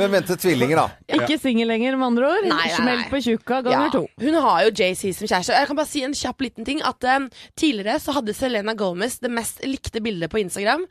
Men 0.00 0.14
vente 0.14 0.38
tvillinger, 0.40 0.80
da. 0.80 0.86
Ikke 1.18 1.36
singel 1.42 1.68
lenger, 1.68 1.98
med 2.00 2.06
andre 2.14 2.30
ord. 2.30 2.46
Nei, 2.48 2.54
nei, 2.54 2.62
nei. 2.64 2.78
Smell 2.78 3.04
på 3.12 3.20
tjukka 3.26 3.60
ganger 3.66 3.92
to. 3.92 4.02
Hun 4.24 4.40
har 4.40 4.62
jo 4.64 4.72
JC 4.72 5.12
som 5.18 5.28
kjæreste. 5.28 5.52
Jeg 5.52 5.68
kan 5.68 5.80
bare 5.82 5.90
si 5.90 6.06
en 6.06 6.16
kjapp 6.16 6.46
liten 6.48 6.64
ting. 6.68 6.80
At 6.80 7.04
um, 7.12 7.28
Tidligere 7.60 8.00
så 8.00 8.16
hadde 8.16 8.32
Selena 8.36 8.72
Gomez 8.78 9.18
det 9.20 9.32
mest 9.32 9.60
likte 9.68 10.00
bildet 10.00 10.32
på 10.32 10.40
Instagram. 10.40 10.88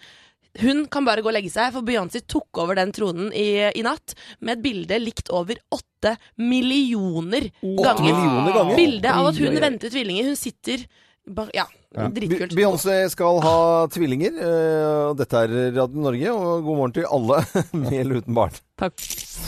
Hun 0.61 0.85
kan 0.91 1.03
bare 1.07 1.21
gå 1.23 1.27
og 1.31 1.35
legge 1.35 1.51
seg, 1.51 1.73
for 1.75 1.83
Beyoncé 1.83 2.21
tok 2.31 2.61
over 2.63 2.77
den 2.79 2.91
tronen 2.95 3.31
i, 3.35 3.47
i 3.75 3.81
natt 3.83 4.13
med 4.39 4.57
et 4.57 4.63
bilde 4.63 4.99
likt 5.03 5.31
over 5.35 5.59
åtte 5.75 6.15
millioner 6.39 7.49
ganger. 7.61 8.05
millioner 8.05 8.53
ganger? 8.55 8.75
Bilde 8.79 9.15
av 9.19 9.31
at 9.31 9.41
hun 9.41 9.59
venter 9.63 9.91
tvillinger. 9.91 10.29
Hun 10.31 10.39
sitter 10.39 10.85
bare, 11.27 11.49
Ja, 11.57 11.65
ja. 11.95 12.07
dritkult. 12.13 12.53
Beyoncé 12.55 12.99
skal 13.11 13.41
ha 13.43 13.55
tvillinger. 13.91 14.37
eh, 14.37 15.09
og 15.09 15.17
Dette 15.19 15.43
er 15.43 15.55
Radio 15.75 16.05
Norge, 16.07 16.31
og 16.35 16.63
god 16.69 16.77
morgen 16.83 16.95
til 16.99 17.09
alle 17.09 17.41
med 17.81 17.99
eller 18.03 18.21
uten 18.23 18.37
barn. 18.37 18.61
Takk. 18.79 18.95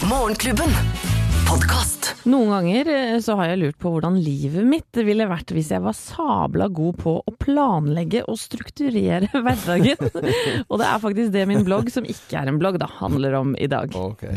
Morgenklubben. 0.10 0.76
Podkast. 1.48 2.10
Noen 2.28 2.50
ganger 2.52 2.90
eh, 2.92 3.20
så 3.24 3.38
har 3.40 3.54
jeg 3.54 3.60
lurt 3.62 3.78
på 3.80 3.92
hvordan 3.94 4.18
livet 4.20 4.68
mitt 4.68 5.00
ville 5.08 5.28
vært 5.30 5.54
hvis 5.56 5.70
jeg 5.72 5.84
var 5.86 5.96
sabla 5.96 6.68
god 6.68 6.98
på 7.00 7.14
å 7.24 7.34
planlegge 7.40 8.26
og 8.28 8.36
strukturere 8.42 9.30
hverdagen. 9.46 9.96
og 10.68 10.76
det 10.82 10.90
er 10.90 11.04
faktisk 11.06 11.32
det 11.36 11.46
min 11.48 11.64
blogg, 11.68 11.88
som 11.94 12.08
ikke 12.08 12.42
er 12.42 12.52
en 12.52 12.60
blogg, 12.60 12.82
da, 12.84 12.90
handler 13.00 13.40
om 13.40 13.56
i 13.56 13.70
dag. 13.72 13.96
Okay. 13.96 14.36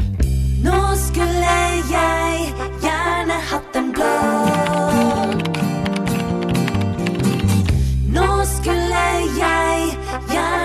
Nå 0.62 0.80
skulle 1.02 1.58
jeg 1.90 2.54
gjerne 2.84 3.42
hatt 3.50 3.80
en 3.82 3.92
blogg. 3.98 5.46
Nå 8.14 8.30
skulle 8.54 9.04
jeg 9.40 9.94
gjerne 10.30 10.59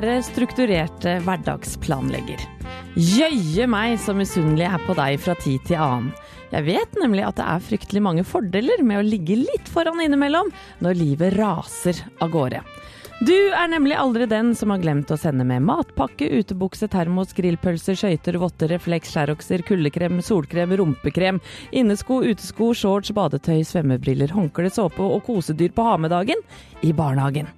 Kjære 0.00 0.22
strukturerte 0.24 1.10
hverdagsplanlegger. 1.26 2.40
Jøye 2.96 3.66
meg 3.68 3.98
så 4.00 4.14
misunnelig 4.16 4.64
jeg 4.64 4.78
er 4.78 4.86
på 4.86 4.94
deg 4.96 5.18
fra 5.20 5.34
tid 5.36 5.66
til 5.68 5.76
annen. 5.76 6.06
Jeg 6.54 6.64
vet 6.70 6.96
nemlig 7.02 7.26
at 7.26 7.36
det 7.36 7.44
er 7.44 7.66
fryktelig 7.66 8.02
mange 8.06 8.24
fordeler 8.24 8.80
med 8.80 8.96
å 8.96 9.04
ligge 9.04 9.36
litt 9.42 9.68
foran 9.68 10.00
innimellom 10.00 10.48
når 10.80 10.96
livet 11.02 11.36
raser 11.36 12.00
av 12.16 12.32
gårde. 12.32 12.62
Du 13.28 13.34
er 13.36 13.68
nemlig 13.68 14.00
aldri 14.00 14.24
den 14.24 14.54
som 14.56 14.72
har 14.72 14.80
glemt 14.80 15.12
å 15.12 15.20
sende 15.20 15.44
med 15.44 15.68
matpakke, 15.68 16.32
utebukse, 16.32 16.88
termos, 16.88 17.36
grillpølser, 17.36 18.00
skøyter, 18.00 18.40
votter, 18.40 18.72
refleks, 18.72 19.12
skjærokser, 19.12 19.68
kuldekrem, 19.68 20.22
solkrem, 20.24 20.78
rumpekrem, 20.80 21.44
innesko, 21.76 22.22
utesko, 22.24 22.72
shorts, 22.72 23.12
badetøy, 23.12 23.60
svømmebriller, 23.68 24.32
håndkle, 24.32 24.72
såpe 24.72 25.04
og 25.04 25.26
kosedyr 25.28 25.76
på 25.76 25.90
ha-med-dagen 25.92 26.40
i 26.80 26.96
barnehagen. 26.96 27.52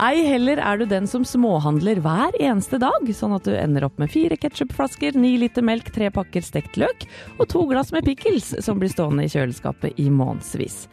Ei 0.00 0.22
heller 0.24 0.56
er 0.64 0.78
du 0.80 0.86
den 0.88 1.04
som 1.04 1.26
småhandler 1.28 1.98
hver 2.00 2.32
eneste 2.40 2.78
dag, 2.80 3.04
sånn 3.12 3.34
at 3.36 3.44
du 3.44 3.52
ender 3.52 3.84
opp 3.84 3.98
med 4.00 4.08
fire 4.08 4.38
ketsjupflasker, 4.40 5.12
ni 5.20 5.34
liter 5.42 5.60
melk, 5.66 5.90
tre 5.92 6.08
pakker 6.14 6.40
stekt 6.40 6.78
løk 6.80 7.04
og 7.36 7.44
to 7.52 7.66
glass 7.68 7.92
med 7.92 8.06
pickles 8.08 8.54
som 8.64 8.80
blir 8.80 8.88
stående 8.88 9.26
i 9.26 9.32
kjøleskapet 9.32 10.00
i 10.00 10.08
månedsvis. 10.08 10.86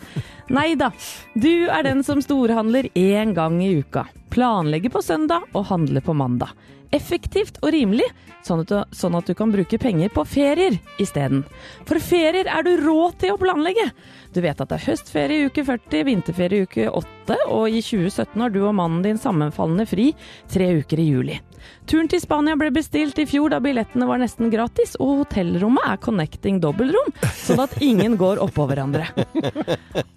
Nei 0.52 0.74
da, 0.76 0.92
du 1.40 1.70
er 1.72 1.88
den 1.88 2.04
som 2.04 2.20
storhandler 2.20 2.90
én 3.00 3.32
gang 3.38 3.62
i 3.64 3.78
uka. 3.80 4.10
Planlegger 4.36 4.92
på 4.92 5.00
søndag 5.00 5.48
og 5.56 5.70
handler 5.72 6.04
på 6.04 6.12
mandag. 6.12 6.52
Effektivt 6.96 7.60
og 7.64 7.74
rimelig, 7.76 8.06
sånn 8.46 8.64
at, 8.64 8.72
du, 8.72 8.96
sånn 8.96 9.18
at 9.20 9.28
du 9.28 9.34
kan 9.38 9.52
bruke 9.52 9.80
penger 9.82 10.12
på 10.14 10.24
ferier 10.28 10.78
isteden. 11.02 11.44
For 11.88 12.00
ferier 12.04 12.48
er 12.48 12.64
du 12.64 12.74
råd 12.84 13.20
til 13.24 13.36
å 13.36 13.42
planlegge! 13.42 13.90
Du 14.36 14.40
vet 14.44 14.60
at 14.60 14.70
det 14.70 14.78
er 14.78 14.88
høstferie 14.92 15.42
i 15.42 15.50
uke 15.50 15.66
40, 15.68 16.06
vinterferie 16.08 16.64
i 16.64 16.68
uke 16.68 16.88
8, 16.92 17.40
og 17.52 17.68
i 17.72 17.82
2017 17.84 18.44
har 18.44 18.54
du 18.54 18.62
og 18.64 18.76
mannen 18.78 19.04
din 19.06 19.20
sammenfallende 19.22 19.88
fri 19.90 20.12
tre 20.52 20.70
uker 20.80 21.02
i 21.02 21.10
juli. 21.10 21.40
Turen 21.88 22.10
til 22.12 22.20
Spania 22.20 22.58
ble 22.60 22.68
bestilt 22.76 23.20
i 23.22 23.26
fjor 23.30 23.54
da 23.54 23.62
billettene 23.64 24.08
var 24.10 24.20
nesten 24.20 24.52
gratis, 24.52 24.98
og 25.00 25.22
hotellrommet 25.22 25.86
er 25.88 26.02
connecting 26.04 26.60
dobbeltrom, 26.64 27.14
sånn 27.40 27.62
at 27.64 27.78
ingen 27.84 28.18
går 28.20 28.42
oppå 28.44 28.66
hverandre. 28.68 29.08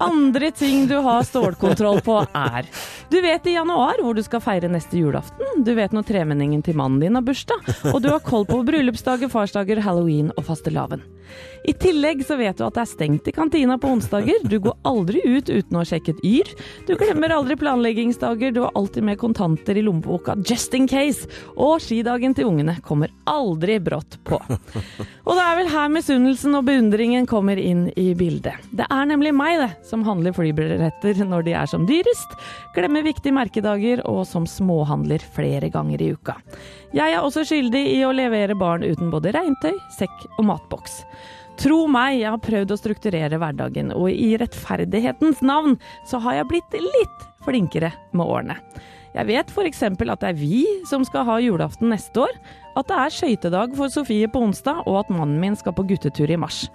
Andre 0.02 0.50
ting 0.56 0.88
du 0.90 0.96
har 1.04 1.22
stålkontroll 1.28 2.02
på 2.06 2.16
er 2.26 2.66
Du 3.10 3.20
vet 3.22 3.46
i 3.46 3.54
januar 3.54 4.00
hvor 4.02 4.18
du 4.18 4.22
skal 4.26 4.42
feire 4.42 4.70
neste 4.70 4.98
julaften, 4.98 5.62
du 5.62 5.72
vet 5.78 5.94
når 5.94 6.08
tremenningen 6.10 6.64
til 6.66 6.78
mannen 6.78 6.98
din 7.02 7.18
har 7.18 7.26
bursdag, 7.26 7.70
og 7.92 8.02
du 8.02 8.10
har 8.10 8.24
koll 8.26 8.48
på 8.48 8.62
bryllupsdager, 8.66 9.30
farsdager, 9.30 9.82
halloween 9.86 10.34
og 10.36 10.46
fastelavn. 10.50 11.06
I 11.68 11.74
tillegg 11.76 12.24
så 12.26 12.34
vet 12.40 12.58
du 12.58 12.64
at 12.66 12.74
det 12.74 12.82
er 12.82 12.90
stengt 12.90 13.28
i 13.30 13.34
kantina 13.36 13.76
på 13.78 13.90
onsdager, 13.92 14.40
du 14.42 14.56
går 14.64 14.74
aldri 14.88 15.20
ut 15.22 15.50
uten 15.50 15.76
å 15.76 15.82
ha 15.82 15.86
sjekket 15.86 16.22
Yr, 16.26 16.48
du 16.88 16.94
glemmer 16.98 17.34
aldri 17.36 17.56
planleggingsdager, 17.60 18.54
du 18.56 18.62
har 18.64 18.74
alltid 18.78 19.06
med 19.06 19.20
kontanter 19.20 19.78
i 19.78 19.84
lommeboka 19.84 20.34
just 20.42 20.74
in 20.74 20.88
case, 20.90 21.28
og 21.56 21.80
skidagen 21.82 22.34
til 22.36 22.48
ungene 22.50 22.76
kommer 22.84 23.12
aldri 23.30 23.78
brått 23.82 24.18
på. 24.26 24.38
Og 24.40 25.32
det 25.36 25.44
er 25.44 25.58
vel 25.58 25.70
her 25.72 25.90
misunnelsen 25.92 26.56
og 26.58 26.66
beundringen 26.68 27.28
kommer 27.30 27.60
inn 27.60 27.88
i 28.00 28.10
bildet. 28.18 28.58
Det 28.76 28.86
er 28.90 29.08
nemlig 29.10 29.34
meg, 29.36 29.58
det, 29.60 29.70
som 29.88 30.04
handler 30.06 30.34
flybilletter 30.36 31.24
når 31.26 31.46
de 31.46 31.56
er 31.58 31.70
som 31.70 31.86
dyrest, 31.88 32.36
glemmer 32.76 33.06
viktige 33.06 33.36
merkedager 33.36 34.04
og 34.08 34.22
som 34.28 34.48
småhandler 34.48 35.24
flere 35.34 35.70
ganger 35.72 36.02
i 36.02 36.12
uka. 36.16 36.38
Jeg 36.96 37.14
er 37.14 37.22
også 37.22 37.44
skyldig 37.46 37.84
i 37.94 38.00
å 38.06 38.14
levere 38.14 38.56
barn 38.58 38.82
uten 38.86 39.12
både 39.12 39.34
regntøy, 39.36 39.76
sekk 39.98 40.26
og 40.38 40.48
matboks. 40.50 41.04
Tro 41.60 41.82
meg, 41.92 42.22
jeg 42.22 42.30
har 42.32 42.40
prøvd 42.40 42.70
å 42.72 42.78
strukturere 42.80 43.36
hverdagen, 43.40 43.90
og 43.92 44.08
i 44.08 44.32
rettferdighetens 44.40 45.42
navn 45.44 45.76
så 46.08 46.20
har 46.24 46.38
jeg 46.38 46.48
blitt 46.48 46.76
litt 46.80 47.26
flinkere 47.44 47.92
med 48.16 48.24
årene. 48.24 48.56
Jeg 49.10 49.26
vet 49.26 49.50
f.eks. 49.50 49.82
at 49.82 50.22
det 50.22 50.28
er 50.28 50.38
vi 50.38 50.62
som 50.86 51.02
skal 51.06 51.26
ha 51.26 51.40
julaften 51.42 51.90
neste 51.90 52.22
år, 52.22 52.36
at 52.78 52.86
det 52.86 52.98
er 53.02 53.14
skøytedag 53.14 53.74
for 53.78 53.90
Sofie 53.90 54.30
på 54.30 54.44
onsdag, 54.46 54.84
og 54.86 55.00
at 55.02 55.10
mannen 55.10 55.40
min 55.42 55.58
skal 55.58 55.74
på 55.74 55.86
guttetur 55.88 56.30
i 56.30 56.38
mars. 56.38 56.68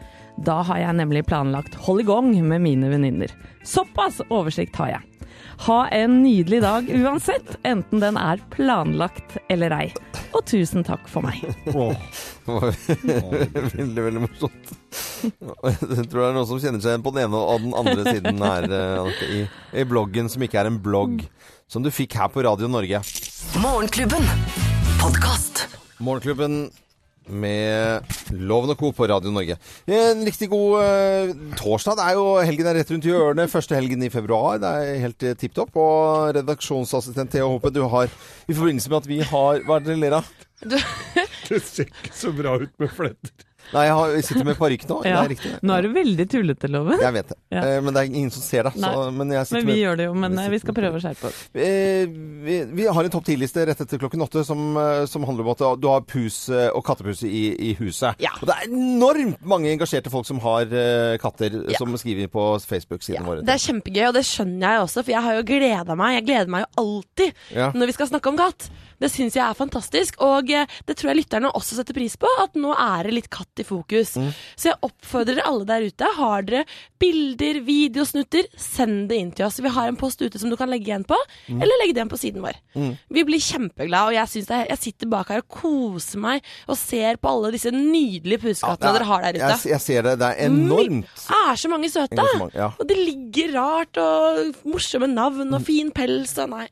Da 0.43 0.59
har 0.67 0.81
jeg 0.81 0.99
nemlig 0.99 1.23
planlagt 1.29 1.77
hold 1.85 2.03
i 2.03 2.07
gang 2.07 2.33
med 2.43 2.63
mine 2.65 2.91
venninner. 2.91 3.31
Såpass 3.63 4.19
oversikt 4.27 4.75
har 4.81 4.97
jeg. 4.97 5.11
Ha 5.65 5.77
en 5.95 6.17
nydelig 6.23 6.59
dag 6.65 6.89
uansett, 6.91 7.55
enten 7.63 8.01
den 8.03 8.17
er 8.19 8.41
planlagt 8.51 9.37
eller 9.47 9.71
ei. 9.71 9.85
Og 10.35 10.43
tusen 10.49 10.83
takk 10.83 11.07
for 11.07 11.23
meg. 11.23 11.39
Det 12.45 13.61
veldig, 13.73 14.01
veldig 14.05 14.21
morsomt. 14.21 14.73
Jeg 15.25 16.03
tror 16.11 16.19
det 16.19 16.25
er 16.27 16.35
noen 16.35 16.45
som 16.45 16.59
kjenner 16.61 16.83
seg 16.83 16.91
igjen 16.91 17.05
på 17.05 17.13
den 17.15 17.23
ene 17.23 17.39
og 17.39 17.63
den 17.63 17.73
andre 17.73 18.03
siden 18.05 18.43
her 18.45 18.67
eh, 18.77 19.23
i, 19.25 19.39
i 19.81 19.85
bloggen, 19.89 20.29
som 20.29 20.43
ikke 20.45 20.59
er 20.61 20.69
en 20.69 20.77
blogg, 20.83 21.23
som 21.67 21.84
du 21.84 21.91
fikk 21.93 22.15
her 22.19 22.30
på 22.32 22.43
Radio 22.45 22.69
Norge. 22.69 23.01
Morgenklubben. 23.62 24.25
Podkast. 25.01 25.65
Morgenklubben 25.97 26.67
med 27.25 28.06
Loven 28.38 28.73
og 28.75 28.78
Co. 28.78 28.91
på 28.93 29.08
Radio 29.10 29.32
Norge. 29.34 29.58
En 29.89 30.21
riktig 30.28 30.49
god 30.51 30.84
uh, 30.84 31.32
torsdag. 31.58 31.97
Det 31.97 32.06
er 32.06 32.19
jo 32.19 32.25
Helgen 32.45 32.69
er 32.69 32.78
rett 32.80 32.91
rundt 32.93 33.08
hjørnet. 33.10 33.51
Første 33.51 33.78
helgen 33.78 34.06
i 34.06 34.12
februar. 34.13 34.60
Det 34.62 34.69
er 34.69 35.01
helt 35.08 35.25
uh, 35.25 35.34
tipp 35.39 35.56
topp. 35.58 35.73
Og 35.82 36.36
redaksjonsassistent 36.38 37.34
Thea 37.34 37.49
Håpe, 37.49 37.73
du 37.73 37.82
har 37.89 38.13
i 38.45 38.54
forbindelse 38.54 38.91
med 38.91 39.01
at 39.01 39.10
vi 39.10 39.19
har 39.25 39.65
Hva 39.65 39.80
er 39.80 39.86
det 39.86 39.93
dere 39.93 40.04
ler 40.04 40.19
av? 40.21 40.32
Det 41.45 41.60
ser 41.62 41.89
ikke 41.89 42.13
så 42.15 42.32
bra 42.34 42.56
ut 42.62 42.71
med 42.82 42.89
fletter. 42.89 43.34
Nei, 43.73 43.86
jeg, 43.88 43.93
har, 43.97 44.12
jeg 44.15 44.23
sitter 44.28 44.45
med 44.45 44.58
parykk 44.60 44.84
nå. 44.89 44.97
Ja. 45.06 45.15
Det 45.15 45.25
er 45.25 45.32
riktig. 45.36 45.51
Nå 45.65 45.73
er 45.78 45.86
du 45.86 45.89
veldig 45.95 46.25
tullete, 46.32 46.69
Loven. 46.71 46.99
Jeg 47.01 47.13
vet 47.15 47.30
det. 47.34 47.38
Ja. 47.56 47.62
Eh, 47.65 47.82
Men 47.86 47.93
det 47.95 48.01
er 48.04 48.10
ingen 48.12 48.32
som 48.34 48.43
ser 48.45 48.63
det. 48.69 48.73
Men 48.78 49.28
Men 49.30 49.45
vi 49.56 49.63
med 49.65 49.78
gjør 49.80 49.97
det 49.99 50.06
jo, 50.10 50.13
men 50.25 50.38
eh, 50.41 50.49
vi 50.54 50.60
skal 50.62 50.75
prøve 50.78 50.99
å 50.99 51.04
skjerpe 51.04 51.30
oss. 51.30 51.39
Eh, 51.54 52.06
vi, 52.45 52.58
vi 52.78 52.86
har 52.88 53.04
en 53.08 53.13
topp 53.13 53.25
ti-liste 53.30 53.65
rett 53.69 53.82
etter 53.86 54.01
klokken 54.01 54.21
åtte 54.25 54.43
som, 54.47 54.62
eh, 54.78 55.06
som 55.10 55.25
handler 55.28 55.45
om 55.47 55.51
at 55.56 55.63
du 55.82 55.88
har 55.91 56.01
pus 56.10 56.38
eh, 56.49 56.67
og 56.75 56.84
kattepus 56.88 57.23
i, 57.28 57.45
i 57.69 57.73
huset. 57.80 58.21
Og 58.41 58.45
det 58.49 58.56
er 58.58 58.69
enormt 58.69 59.41
mange 59.47 59.71
engasjerte 59.73 60.12
folk 60.13 60.28
som 60.30 60.39
har 60.45 60.65
eh, 60.71 61.17
katter, 61.21 61.60
Ja. 61.71 61.78
som 61.82 61.93
skriver 61.97 62.28
på 62.32 62.47
Facebook-siden 62.65 63.25
vår. 63.25 63.43
Det 63.45 63.54
er 63.56 63.62
kjempegøy, 63.65 64.04
og 64.10 64.17
det 64.17 64.25
skjønner 64.28 64.75
jeg 64.75 64.84
også, 64.86 65.04
for 65.06 65.15
jeg 65.15 65.23
har 65.25 65.38
jo 65.39 65.45
gleda 65.47 65.95
meg. 65.99 66.17
Jeg 66.19 66.28
gleder 66.30 66.51
meg 66.56 66.65
jo 66.65 66.84
alltid 66.86 67.34
Ja. 67.56 67.71
når 67.75 67.91
vi 67.91 67.95
skal 67.97 68.12
snakke 68.12 68.32
om 68.34 68.38
katt. 68.39 68.69
Det 68.95 69.10
syns 69.12 69.36
jeg 69.36 69.43
er 69.43 69.58
fantastisk, 69.58 70.21
og 70.23 70.49
eh, 70.56 70.69
det 70.88 70.95
tror 70.95 71.12
jeg 71.12 71.19
lytterne 71.25 71.49
også 71.51 71.75
setter 71.80 71.95
pris 71.97 72.15
på. 72.19 72.30
At 72.43 72.56
nå 72.56 72.71
er 72.80 73.04
det 73.10 73.13
litt 73.17 73.30
katt 73.34 73.54
i 73.59 73.65
fokus. 73.67 74.15
Mm. 74.19 74.31
Så 74.55 74.69
jeg 74.71 74.79
oppfordrer 74.85 75.41
alle 75.45 75.65
der 75.69 75.85
ute. 75.87 76.09
Har 76.17 76.41
dere 76.47 76.65
bilder, 77.01 77.59
videosnutter, 77.65 78.47
send 78.59 79.09
det 79.09 79.17
inn 79.21 79.31
til 79.35 79.45
oss. 79.47 79.59
Vi 79.63 79.71
har 79.75 79.87
en 79.91 79.97
post 79.99 80.21
ute 80.21 80.39
som 80.41 80.49
du 80.51 80.57
kan 80.59 80.69
legge 80.71 80.89
igjen 80.91 81.05
på, 81.07 81.17
Mm. 81.49 81.61
eller 81.61 81.79
legge 81.81 81.93
det 81.93 81.99
igjen 82.01 82.09
på 82.13 82.17
siden 82.21 82.41
vår. 82.41 82.55
Mm. 82.75 82.97
Vi 83.09 83.23
blir 83.27 83.39
kjempeglade, 83.39 84.07
og 84.07 84.13
jeg, 84.17 84.45
det, 84.47 84.61
jeg 84.69 84.77
sitter 84.81 85.07
bak 85.11 85.29
her 85.29 85.43
og 85.43 85.47
koser 85.49 86.19
meg 86.19 86.41
og 86.67 86.77
ser 86.79 87.17
på 87.21 87.29
alle 87.31 87.51
disse 87.55 87.71
nydelige 87.71 88.41
pusekattene 88.41 88.91
Ja, 88.91 88.93
dere 88.99 89.09
har 89.09 89.21
der 89.27 89.37
ute. 89.39 89.51
Jeg, 89.51 89.71
jeg 89.75 89.81
ser 89.81 90.01
det. 90.09 90.15
Det 90.19 90.29
er 90.31 90.45
enormt. 90.49 91.05
Det 91.15 91.41
er 91.49 91.55
så 91.61 91.69
mange 91.71 91.89
søte. 91.93 92.27
Ja. 92.55 92.71
Og 92.79 92.87
det 92.89 92.97
ligger 92.97 93.53
rart, 93.59 93.97
og 93.97 94.55
morsomme 94.65 95.07
navn, 95.11 95.53
og 95.53 95.61
fin 95.65 95.91
pels, 95.95 96.37
og 96.41 96.49
nei. 96.55 96.67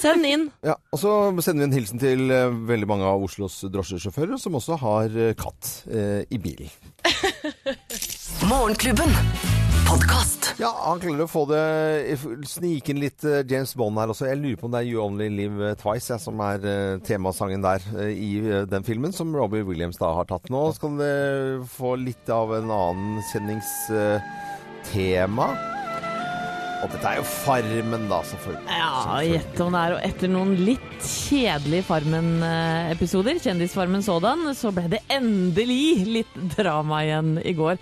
Send 0.00 0.26
inn. 0.26 0.50
Ja, 0.70 0.74
og 0.92 0.98
så 1.00 1.32
sender 1.42 1.64
vi 1.64 1.68
en 1.68 1.76
hilsen 1.78 1.98
til 2.00 2.30
eh, 2.32 2.52
veldig 2.68 2.88
mange 2.90 3.04
av 3.08 3.22
Oslos 3.24 3.60
drosjesjåfører, 3.72 4.36
som 4.40 4.54
også 4.58 4.74
har 4.82 5.06
eh, 5.16 5.34
katt 5.38 5.84
eh, 5.90 6.22
i 6.30 6.38
bilen. 6.42 6.68
Morgenklubben. 8.50 9.10
Ja, 10.60 10.70
han 10.84 11.00
klarer 11.02 11.24
å 11.24 11.28
få 11.30 11.46
det 11.50 11.62
snike 12.46 12.90
inn 12.92 13.00
litt 13.02 13.24
eh, 13.26 13.40
James 13.48 13.72
Bond 13.78 13.98
her 13.98 14.08
også. 14.12 14.28
Jeg 14.28 14.38
lurer 14.42 14.58
på 14.60 14.66
om 14.68 14.72
det 14.74 14.80
er 14.84 14.90
You 14.92 14.98
Only 15.02 15.28
Live 15.32 15.58
Twice 15.80 16.08
ja, 16.12 16.18
som 16.22 16.36
er 16.44 16.58
temasangen 17.06 17.62
der 17.64 17.80
i 18.12 18.30
den 18.70 18.84
filmen, 18.86 19.12
som 19.16 19.34
Robbie 19.34 19.66
Williams 19.66 19.98
da 20.00 20.08
har 20.20 20.26
tatt. 20.30 20.46
Nå 20.52 20.62
skal 20.76 20.92
det 21.00 21.14
få 21.74 21.90
litt 21.98 22.26
av 22.30 22.48
en 22.60 22.70
annen 22.76 23.12
kjenningstema. 23.32 25.48
Og 26.80 26.88
dette 26.88 27.10
er 27.10 27.18
jo 27.18 27.24
Farmen, 27.28 28.06
da, 28.08 28.20
selvfølgelig. 28.24 28.72
Ja, 28.72 29.18
gjett 29.26 29.58
om 29.60 29.74
det 29.76 29.80
er. 29.82 29.94
Og 29.96 30.04
etter 30.06 30.30
noen 30.32 30.54
litt 30.64 30.94
kjedelige 31.04 31.84
Farmen-episoder, 31.88 33.40
Kjendisfarmen 33.44 34.04
sådan, 34.04 34.46
så 34.56 34.72
ble 34.72 34.86
det 34.94 35.02
endelig 35.12 36.06
litt 36.08 36.38
drama 36.56 37.02
igjen 37.04 37.34
i 37.44 37.52
går. 37.58 37.76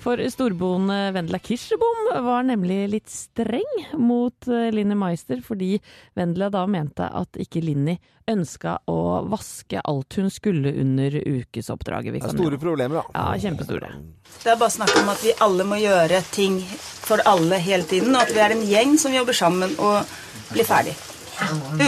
For 0.00 0.16
storboende 0.32 1.10
Vendela 1.12 1.38
Kirsebom 1.44 2.06
var 2.24 2.42
nemlig 2.48 2.78
litt 2.88 3.10
streng 3.12 3.68
mot 4.00 4.46
eh, 4.48 4.70
Linni 4.72 4.96
Meister, 4.96 5.42
fordi 5.44 5.74
Vendela 6.16 6.48
da 6.54 6.62
mente 6.66 7.04
at 7.04 7.36
ikke 7.36 7.60
Linni 7.60 7.98
ønska 8.30 8.78
å 8.88 8.96
vaske 9.28 9.82
alt 9.84 10.16
hun 10.16 10.30
skulle 10.32 10.72
under 10.80 11.18
ukesoppdraget. 11.20 12.14
Vi 12.14 12.22
Det 12.24 12.30
er 12.30 12.36
store 12.38 12.56
jo- 12.56 12.62
problemer, 12.64 13.02
da. 13.02 13.04
Ja, 13.12 13.36
kjempestore. 13.44 13.92
Det 14.40 14.52
er 14.54 14.56
bare 14.56 14.72
snakk 14.72 14.96
om 15.02 15.12
at 15.12 15.20
vi 15.26 15.36
alle 15.44 15.68
må 15.68 15.76
gjøre 15.82 16.22
ting 16.32 16.60
for 16.64 17.20
alle 17.28 17.58
hele 17.60 17.84
tiden, 17.84 18.14
og 18.16 18.22
at 18.22 18.32
vi 18.32 18.40
er 18.40 18.56
en 18.56 18.64
gjeng 18.72 18.96
som 18.98 19.12
jobber 19.12 19.36
sammen 19.36 19.76
og 19.78 20.06
blir 20.54 20.64
ferdig. 20.64 20.96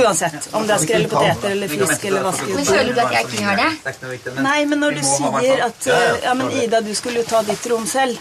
Uansett 0.03 0.49
om 0.53 0.67
det 0.67 0.75
er 0.77 0.83
skrelle 0.85 1.09
poteter 1.09 1.51
eller 1.55 1.69
fisk 1.69 2.05
eller 2.11 2.25
vaske 2.27 2.47
Men 2.57 2.65
føler 2.69 2.93
du 2.93 3.01
at 3.05 3.17
jeg 3.17 3.27
ikke 3.29 3.43
gjør 3.45 3.61
det? 3.63 4.43
Nei, 4.47 4.59
men 4.71 4.81
når 4.85 4.97
du 4.99 5.03
sier 5.07 5.65
at 5.67 5.89
eh, 5.93 6.23
Ja, 6.25 6.35
men 6.39 6.55
Ida, 6.63 6.81
du 6.81 6.95
skulle 6.99 7.23
jo 7.23 7.27
ta 7.29 7.43
ditt 7.47 7.67
rom 7.73 7.87
selv. 7.87 8.19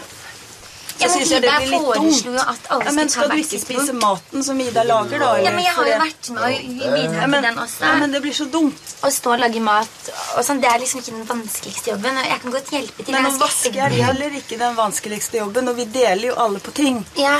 Så 0.98 1.08
men 1.18 1.26
Ida 1.38 1.54
foreslo 1.70 2.32
jo 2.36 2.42
at 2.42 2.68
alle 2.74 2.84
Ja, 2.86 2.92
men 2.96 3.08
skal 3.08 3.22
ta 3.22 3.28
skal 3.28 3.30
du 3.32 3.42
ikke 3.42 3.60
spise 3.62 3.94
maten 3.96 4.44
som 4.46 4.60
Ida 4.60 4.84
lager, 4.86 5.18
da? 5.22 5.30
Ja, 5.42 5.50
men 5.54 5.64
jeg 5.64 5.74
har 5.76 5.88
jo 5.90 5.98
vært 6.02 6.30
med 6.34 6.42
og 6.42 6.94
bidratt 6.96 7.22
Ja, 7.22 7.26
til 7.32 7.46
den 7.46 7.58
også. 7.64 7.84
ja, 7.84 7.92
men 8.02 8.12
det 8.12 8.22
blir 8.24 8.36
så 8.36 8.46
dumt. 8.52 8.94
Å 9.02 9.10
stå 9.10 9.34
og 9.34 9.42
lage 9.42 9.62
mat 9.64 10.10
og 10.36 10.44
sånn, 10.46 10.60
det 10.62 10.70
er 10.70 10.82
liksom 10.82 11.02
ikke 11.02 11.14
den 11.16 11.28
vanskeligste 11.28 11.92
jobben. 11.94 12.18
og 12.20 12.28
Jeg 12.30 12.40
kan 12.44 12.56
godt 12.56 12.72
hjelpe 12.76 13.04
til. 13.06 13.14
Men 13.16 13.30
å 13.30 13.34
vaske 13.40 13.72
er 13.76 13.96
heller 13.98 14.38
ikke 14.38 14.58
den 14.60 14.76
vanskeligste 14.78 15.40
jobben, 15.42 15.68
og 15.72 15.76
vi 15.80 15.88
deler 15.92 16.28
jo 16.30 16.34
alle 16.46 16.62
på 16.62 16.74
ting. 16.76 17.02
Ja. 17.18 17.38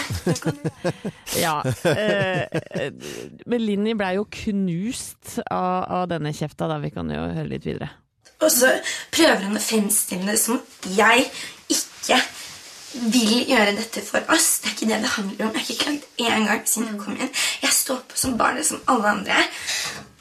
Ja. 1.39 1.63
Eh, 1.85 2.43
eh, 2.43 2.93
men 3.47 3.65
Linni 3.65 3.95
blei 3.99 4.15
jo 4.19 4.27
knust 4.29 5.39
av, 5.47 5.85
av 6.03 6.07
denne 6.11 6.33
kjefta, 6.37 6.69
da. 6.71 6.79
Vi 6.83 6.91
kan 6.95 7.09
jo 7.11 7.23
høre 7.23 7.49
litt 7.49 7.67
videre. 7.67 7.89
Og 8.43 8.51
så 8.51 8.73
prøver 9.15 9.45
hun 9.47 9.59
å 9.59 9.63
fremstille 9.63 10.27
det 10.33 10.41
som 10.43 10.59
jeg 10.97 11.29
ikke 11.71 12.19
vil 12.95 13.45
gjøre 13.49 13.75
dette 13.79 14.03
for 14.07 14.25
oss. 14.35 14.59
Det 14.63 14.71
er 14.71 14.77
ikke 14.77 14.89
det 14.93 15.01
det 15.03 15.13
handler 15.17 15.47
om. 15.47 15.53
Jeg 15.53 15.61
har 15.61 15.75
ikke 15.75 15.85
klagd 15.85 16.23
én 16.29 16.47
gang 16.49 16.65
siden 16.69 16.89
jeg 16.93 17.01
kom 17.03 17.17
inn. 17.19 17.31
Jeg 17.63 17.77
står 17.77 18.01
på 18.09 18.19
som 18.25 18.39
barnet 18.41 18.67
som 18.69 18.83
alle 18.93 19.13
andre. 19.17 19.45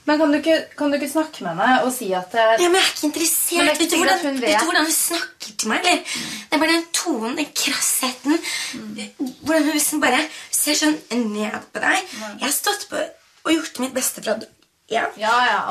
Men 0.10 0.18
kan 0.18 0.32
du, 0.34 0.38
ikke, 0.40 0.56
kan 0.78 0.90
du 0.90 0.98
ikke 0.98 1.12
snakke 1.12 1.44
med 1.46 1.52
henne 1.60 1.84
og 1.86 1.92
si 1.94 2.08
at 2.18 2.32
det... 2.34 2.46
Ja, 2.64 2.70
men 2.74 2.80
Jeg 2.80 2.88
er 2.88 2.94
ikke 2.96 3.08
interessert. 3.12 3.60
er 3.62 3.70
ikke 3.70 3.84
vet, 3.84 3.92
du 3.92 3.98
hvordan, 3.98 4.40
vet 4.42 4.42
vet. 4.42 4.60
du 4.60 4.66
hvordan 4.66 4.88
hun 4.88 4.96
snakker 4.96 5.52
til 5.62 5.70
meg? 5.70 5.86
eller? 5.86 6.16
Det 6.50 6.58
er 6.58 6.64
bare 6.64 6.74
den 6.74 6.88
tonen, 6.98 7.36
den 7.38 7.52
krassheten. 7.62 8.40
Hvordan 9.44 9.68
hun 9.68 9.78
liksom 9.78 10.02
bare 10.02 10.24
ser 10.52 10.80
sånn 10.80 10.98
ned 11.36 11.60
på 11.72 11.84
deg. 11.86 12.16
Jeg 12.18 12.48
har 12.48 12.56
stått 12.56 12.88
på 12.90 13.04
og 13.42 13.54
gjort 13.56 13.80
mitt 13.82 13.94
beste 13.94 14.22
for 14.22 14.36
at 14.36 14.50
ja. 14.92 15.06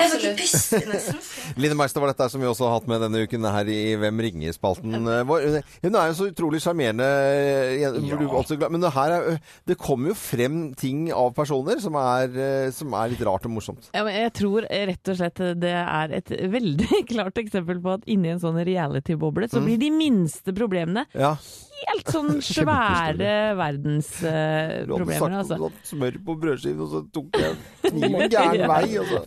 Jeg 0.01 0.11
får 0.11 0.25
ikke. 0.31 1.15
Line 1.61 1.77
Meister 1.79 2.01
var 2.03 2.13
dette 2.13 2.27
som 2.33 2.41
vi 2.43 2.49
også 2.49 2.67
har 2.69 2.79
hatt 2.79 2.87
med 2.91 3.03
denne 3.05 3.23
uken 3.27 3.45
her 3.53 3.69
i 3.71 3.79
Hvem 4.01 4.21
ringer-spalten. 4.27 4.95
eh, 4.97 5.23
vår. 5.29 5.47
Hun 5.85 5.99
er 6.01 6.11
jo 6.11 6.17
så 6.21 6.29
utrolig 6.31 6.61
sjarmerende. 6.65 7.05
eh, 7.05 8.01
glad- 8.01 8.71
Men 8.71 8.81
det, 8.81 8.93
her 8.95 9.11
er, 9.19 9.39
det 9.67 9.79
kommer 9.79 10.13
jo 10.13 10.15
frem 10.19 10.75
ting 10.75 11.11
av 11.13 11.35
personer 11.37 11.81
som 11.81 11.95
er, 12.01 12.29
eh, 12.33 12.71
som 12.71 12.93
er 12.95 13.09
litt 13.13 13.21
rart 13.27 13.45
og 13.47 13.53
morsomt. 13.59 13.91
Ja, 13.95 14.05
men 14.05 14.15
jeg 14.15 14.33
tror 14.41 14.67
rett 14.71 15.09
og 15.13 15.17
slett 15.21 15.43
det 15.61 15.75
er 15.75 16.13
et 16.21 16.29
veldig 16.53 17.05
klart 17.13 17.35
eksempel 17.43 17.81
på 17.83 17.95
at 17.99 18.07
inni 18.11 18.31
en 18.33 18.41
sånn 18.43 18.59
reality-boble 18.65 19.49
så 19.51 19.61
Mm. 19.61 19.67
blir 19.67 19.79
de 19.79 19.91
minste 19.91 20.53
problemene 20.57 21.05
Ja. 21.15 21.35
Helt 21.89 22.11
sånn 22.13 22.41
svære 22.51 23.35
verdensproblemer, 23.59 25.37
altså. 25.41 25.59
Sånn 25.61 25.79
smør 25.91 26.19
på 26.27 26.37
brødskiven, 26.43 26.83
og 26.85 26.91
så 26.93 27.03
tok 27.15 27.41
jeg 27.41 27.57
kniven 27.87 28.27
gæren 28.35 28.67
vei. 28.71 28.85
Og 29.01 29.09
så. 29.11 29.23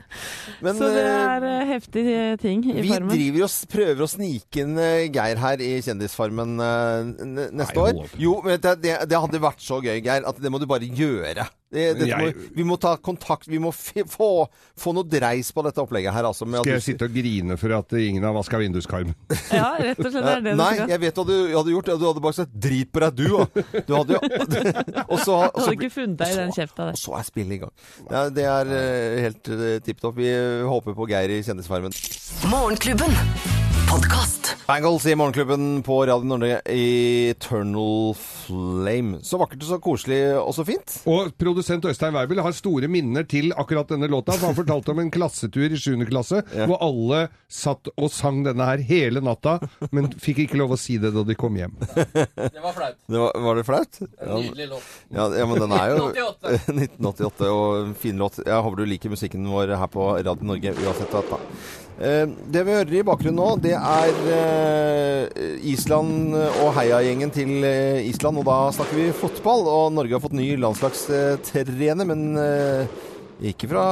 Men, 0.59 0.77
så 0.79 0.91
det 0.93 1.03
eh, 1.05 1.23
er 1.23 1.47
uh, 1.47 1.65
heftige 1.71 2.21
ting 2.43 2.63
i 2.67 2.77
Vi 2.79 2.93
farmen. 2.93 3.13
driver 3.13 3.47
og 3.47 3.73
prøver 3.73 4.05
å 4.05 4.11
snike 4.13 4.63
inn 4.63 4.77
eh, 4.81 5.07
Geir 5.13 5.41
her 5.43 5.63
i 5.63 5.73
Kjendisfarmen 5.85 6.55
uh, 6.61 7.11
neste 7.23 7.77
Nei, 7.79 7.89
år. 7.89 8.15
Jo, 8.21 8.37
men 8.45 8.61
det, 8.63 8.77
det, 8.83 8.95
det 9.09 9.25
hadde 9.25 9.43
vært 9.43 9.63
så 9.63 9.81
gøy, 9.83 9.97
Geir, 10.03 10.25
at 10.29 10.41
det 10.41 10.53
må 10.53 10.61
du 10.61 10.69
bare 10.69 10.87
gjøre. 10.87 11.47
Det, 11.73 11.85
dette 11.97 12.07
Jeg- 12.11 12.35
må, 12.35 12.49
vi 12.55 12.63
må 12.69 12.77
ta 12.79 12.95
kontakt, 13.01 13.47
vi 13.49 13.57
må 13.59 13.71
få, 13.73 14.45
få 14.77 14.93
noe 14.93 15.03
dreis 15.09 15.49
på 15.51 15.63
dette 15.65 15.81
opplegget 15.81 16.13
her. 16.13 16.27
Altså, 16.29 16.45
med 16.45 16.59
at 16.61 16.65
Skal 16.67 16.71
du- 16.71 16.77
jeg 16.77 16.85
sitte 16.85 17.07
og 17.09 17.13
grine 17.17 17.57
for 17.57 17.73
at 17.79 17.93
ingen 17.97 18.23
har 18.23 18.33
vaska 18.35 18.59
vinduskarmen? 18.61 19.15
Ja, 19.53 19.73
rett 19.79 19.99
og 19.99 20.11
slett 20.13 20.25
er 20.29 20.41
det 20.45 20.53
du 20.53 20.61
Nei, 20.61 20.69
skal. 20.77 20.89
jeg 20.93 20.99
vet 21.03 21.15
hva 21.19 21.25
du 21.27 21.33
hadde 21.57 21.73
gjort. 21.73 21.91
Du 21.99 22.05
hadde 22.07 22.21
bare 22.21 22.33
sagt 22.37 22.53
'drit 22.53 22.91
på 22.93 22.99
deg, 23.03 23.15
du', 23.17 23.39
og 23.41 23.49
du 23.87 23.93
hadde 23.97 24.13
jo 24.13 24.21
og 25.09 25.19
så, 25.19 25.35
og 25.49 25.59
så 25.59 25.67
hadde 25.67 25.77
ikke 25.79 25.89
funnet 25.93 26.17
deg 26.21 26.31
i 26.33 26.37
den 26.43 26.51
kjefta 26.55 26.85
der. 26.87 26.93
og 26.93 27.01
så 27.01 27.17
er 27.19 27.23
spillet 27.27 27.57
i 27.57 27.61
gang. 27.65 27.73
Ja, 28.11 28.23
det 28.29 28.45
er 28.45 28.73
eh, 28.77 29.21
helt 29.27 29.49
uh, 29.49 29.79
tipp 29.83 29.99
topp. 30.01 30.15
Vi 30.21 30.29
håper 30.69 30.93
på 30.97 31.09
Geir 31.09 31.29
i 31.33 31.41
Kjendisfarmen. 31.43 31.93
Morgenklubben. 32.53 33.62
Podkast. 33.93 34.55
Bangles 34.67 35.05
i 35.05 35.13
Morgenklubben 35.15 35.83
på 35.83 36.05
Radio 36.05 36.25
Norge. 36.25 36.61
Eternal 36.65 38.15
Flame. 38.17 39.19
Så 39.21 39.37
vakkert 39.37 39.61
og 39.61 39.67
så 39.69 39.77
koselig 39.83 40.17
og 40.39 40.49
så 40.57 40.63
fint. 40.65 40.95
Og 41.05 41.29
produsent 41.37 41.85
Øystein 41.85 42.15
Weibel 42.15 42.41
har 42.41 42.55
store 42.57 42.89
minner 42.89 43.27
til 43.29 43.53
akkurat 43.53 43.91
denne 43.93 44.09
låta. 44.09 44.33
for 44.33 44.49
Han 44.49 44.57
fortalte 44.57 44.95
om 44.95 45.03
en 45.03 45.11
klassetur 45.13 45.67
i 45.69 45.77
7. 45.77 46.07
klasse 46.09 46.41
hvor 46.65 46.81
alle 46.81 47.27
satt 47.45 47.91
og 47.93 48.09
sang 48.09 48.41
denne 48.47 48.65
her 48.65 48.81
hele 48.81 49.21
natta, 49.21 49.59
men 49.93 50.09
fikk 50.17 50.41
ikke 50.47 50.57
lov 50.63 50.73
å 50.73 50.81
si 50.81 50.97
det 50.97 51.13
da 51.13 51.21
de 51.27 51.37
kom 51.37 51.53
hjem. 51.61 51.77
Det 51.93 52.65
var 52.65 52.73
flaut. 52.73 52.97
Det 53.05 53.21
var, 53.27 53.39
var 53.45 53.61
det 53.61 53.67
flaut? 53.69 54.01
En 54.17 54.35
nydelig 54.39 54.69
låt. 54.73 54.91
Ja, 55.13 55.29
ja, 55.37 55.45
men 55.45 55.61
den 55.67 55.77
er 55.77 55.93
jo 55.93 56.09
1988. 56.09 56.57
1988 56.79 57.53
og 57.61 57.95
fin 58.01 58.25
låt. 58.25 58.41
Jeg 58.41 58.57
håper 58.65 58.81
du 58.81 58.89
liker 58.89 59.13
musikken 59.13 59.45
vår 59.53 59.77
her 59.77 59.93
på 59.99 60.09
Radio 60.17 60.53
Norge 60.55 60.73
uansett. 60.81 61.19
Eh, 62.01 62.25
det 62.49 62.63
vi 62.65 62.73
hører 62.73 62.95
i 62.97 63.03
bakgrunnen 63.05 63.37
nå, 63.37 63.51
det 63.61 63.75
er 63.77 63.82
eh, 63.83 65.27
Island 65.73 66.35
og 66.35 66.73
heiagjengen 66.77 67.31
til 67.33 67.63
eh, 67.67 68.03
Island. 68.07 68.39
Og 68.39 68.45
da 68.47 68.57
snakker 68.75 68.99
vi 68.99 69.07
fotball. 69.15 69.67
Og 69.67 69.93
Norge 69.95 70.15
har 70.15 70.23
fått 70.23 70.37
ny 70.37 70.53
landslagstrener, 70.61 72.07
men 72.07 72.23
eh, 72.39 72.87
ikke 73.51 73.67
fra 73.67 73.83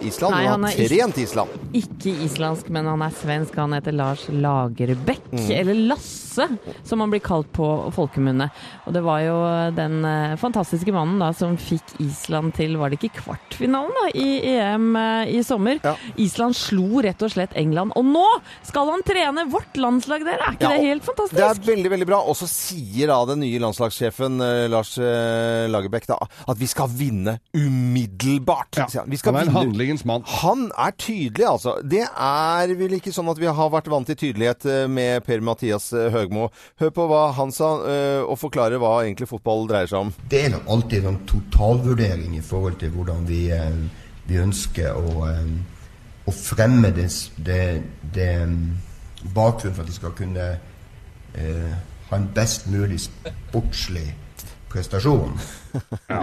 Island. 0.00 0.32
Nei, 0.34 0.42
men 0.44 0.50
han 0.54 0.64
har 0.64 0.72
er 0.80 0.88
trent 0.88 1.18
Island. 1.20 1.50
Ikke 1.76 2.12
islandsk, 2.24 2.68
men 2.72 2.86
han 2.88 3.02
er 3.04 3.10
svensk. 3.12 3.54
Han 3.60 3.72
heter 3.76 3.92
Lars 3.92 4.26
Lagerbäck, 4.32 5.20
Mm. 5.34 5.50
eller 5.50 5.74
Lasse, 5.90 6.46
som 6.84 7.00
han 7.00 7.10
blir 7.10 7.20
kalt 7.20 7.50
på 7.52 7.66
folkemunne. 7.94 8.46
Og 8.86 8.92
det 8.94 9.02
var 9.02 9.20
jo 9.20 9.34
den 9.74 10.04
eh, 10.04 10.36
fantastiske 10.40 10.92
mannen 10.94 11.18
da 11.18 11.32
som 11.34 11.56
fikk 11.58 11.82
Island 12.00 12.54
til, 12.54 12.76
var 12.78 12.90
det 12.90 12.98
ikke 13.02 13.20
kvartfinalen 13.22 13.90
da, 13.98 14.04
i 14.14 14.40
EM 14.54 14.96
eh, 14.96 15.34
i 15.36 15.42
sommer? 15.46 15.78
Island 16.16 16.54
slo 16.56 17.02
rett 17.04 17.20
og 17.22 17.30
slett 17.34 17.54
England. 17.58 17.92
Og 17.98 18.04
nå 18.06 18.24
skal 18.62 18.88
han 18.94 19.02
trene 19.06 19.46
vårt 19.50 19.76
landslag, 19.76 20.24
dere! 20.26 20.38
Er 20.48 20.56
ikke 20.56 20.70
Ja, 20.70 20.70
det 20.78 20.86
helt 20.86 21.04
fantastisk? 21.04 21.36
Det 21.38 21.44
er 21.50 21.62
veldig 21.74 21.90
veldig 21.96 22.06
bra. 22.08 22.22
Og 22.30 22.36
så 22.38 22.46
sier 22.50 23.10
da 23.10 23.18
den 23.34 23.40
nye 23.44 23.58
landslagssjefen 23.62 24.40
eh, 24.40 24.64
Lars 24.72 24.94
Lagerbäck 24.98 26.06
da, 26.06 26.18
at 26.48 26.58
vi 26.60 26.66
skal 26.70 26.88
vinne 26.94 27.38
umiddelbart. 27.54 28.74
sier 28.88 28.93
han. 29.00 29.10
Vi 29.10 29.18
skal 29.20 29.34
Han 29.34 29.42
er 29.42 29.50
en 29.50 29.56
handlingens 29.56 30.04
mann. 30.08 30.24
Han 30.42 30.66
er 30.78 30.94
tydelig, 30.98 31.46
altså. 31.48 31.76
Det 31.82 32.04
er 32.04 32.74
vel 32.78 32.96
ikke 32.98 33.12
sånn 33.14 33.30
at 33.32 33.40
vi 33.40 33.50
har 33.50 33.72
vært 33.72 33.90
vant 33.92 34.08
til 34.10 34.18
tydelighet 34.20 34.68
eh, 34.70 34.84
med 34.90 35.26
Per-Mathias 35.26 35.90
eh, 35.96 36.10
Høgmo. 36.14 36.48
Hør 36.82 36.94
på 36.94 37.08
hva 37.10 37.24
han 37.38 37.52
sa, 37.54 37.74
eh, 37.90 38.22
og 38.22 38.38
forklare 38.40 38.80
hva 38.82 38.96
egentlig 39.02 39.30
fotball 39.30 39.68
dreier 39.70 39.90
seg 39.90 40.06
om. 40.06 40.14
Det 40.30 40.46
er 40.46 40.54
nok 40.56 40.72
alltid 40.76 41.10
en 41.10 41.20
totalvurdering 41.28 42.38
i 42.38 42.44
forhold 42.44 42.78
til 42.82 42.94
hvordan 42.94 43.28
vi, 43.28 43.44
vi 44.28 44.40
ønsker 44.40 44.96
å, 44.96 45.28
å 46.24 46.34
fremme 46.34 46.90
det, 46.94 47.10
det, 47.46 47.62
det 48.14 48.32
bakgrunnen 49.32 49.74
for 49.76 49.82
at 49.82 49.88
vi 49.88 49.96
skal 49.96 50.14
kunne 50.16 50.48
eh, 51.34 51.72
ha 52.10 52.16
en 52.16 52.28
best 52.34 52.68
mulig 52.70 53.00
sportslig 53.06 54.14
prestasjon. 54.74 55.38
ja. 56.12 56.20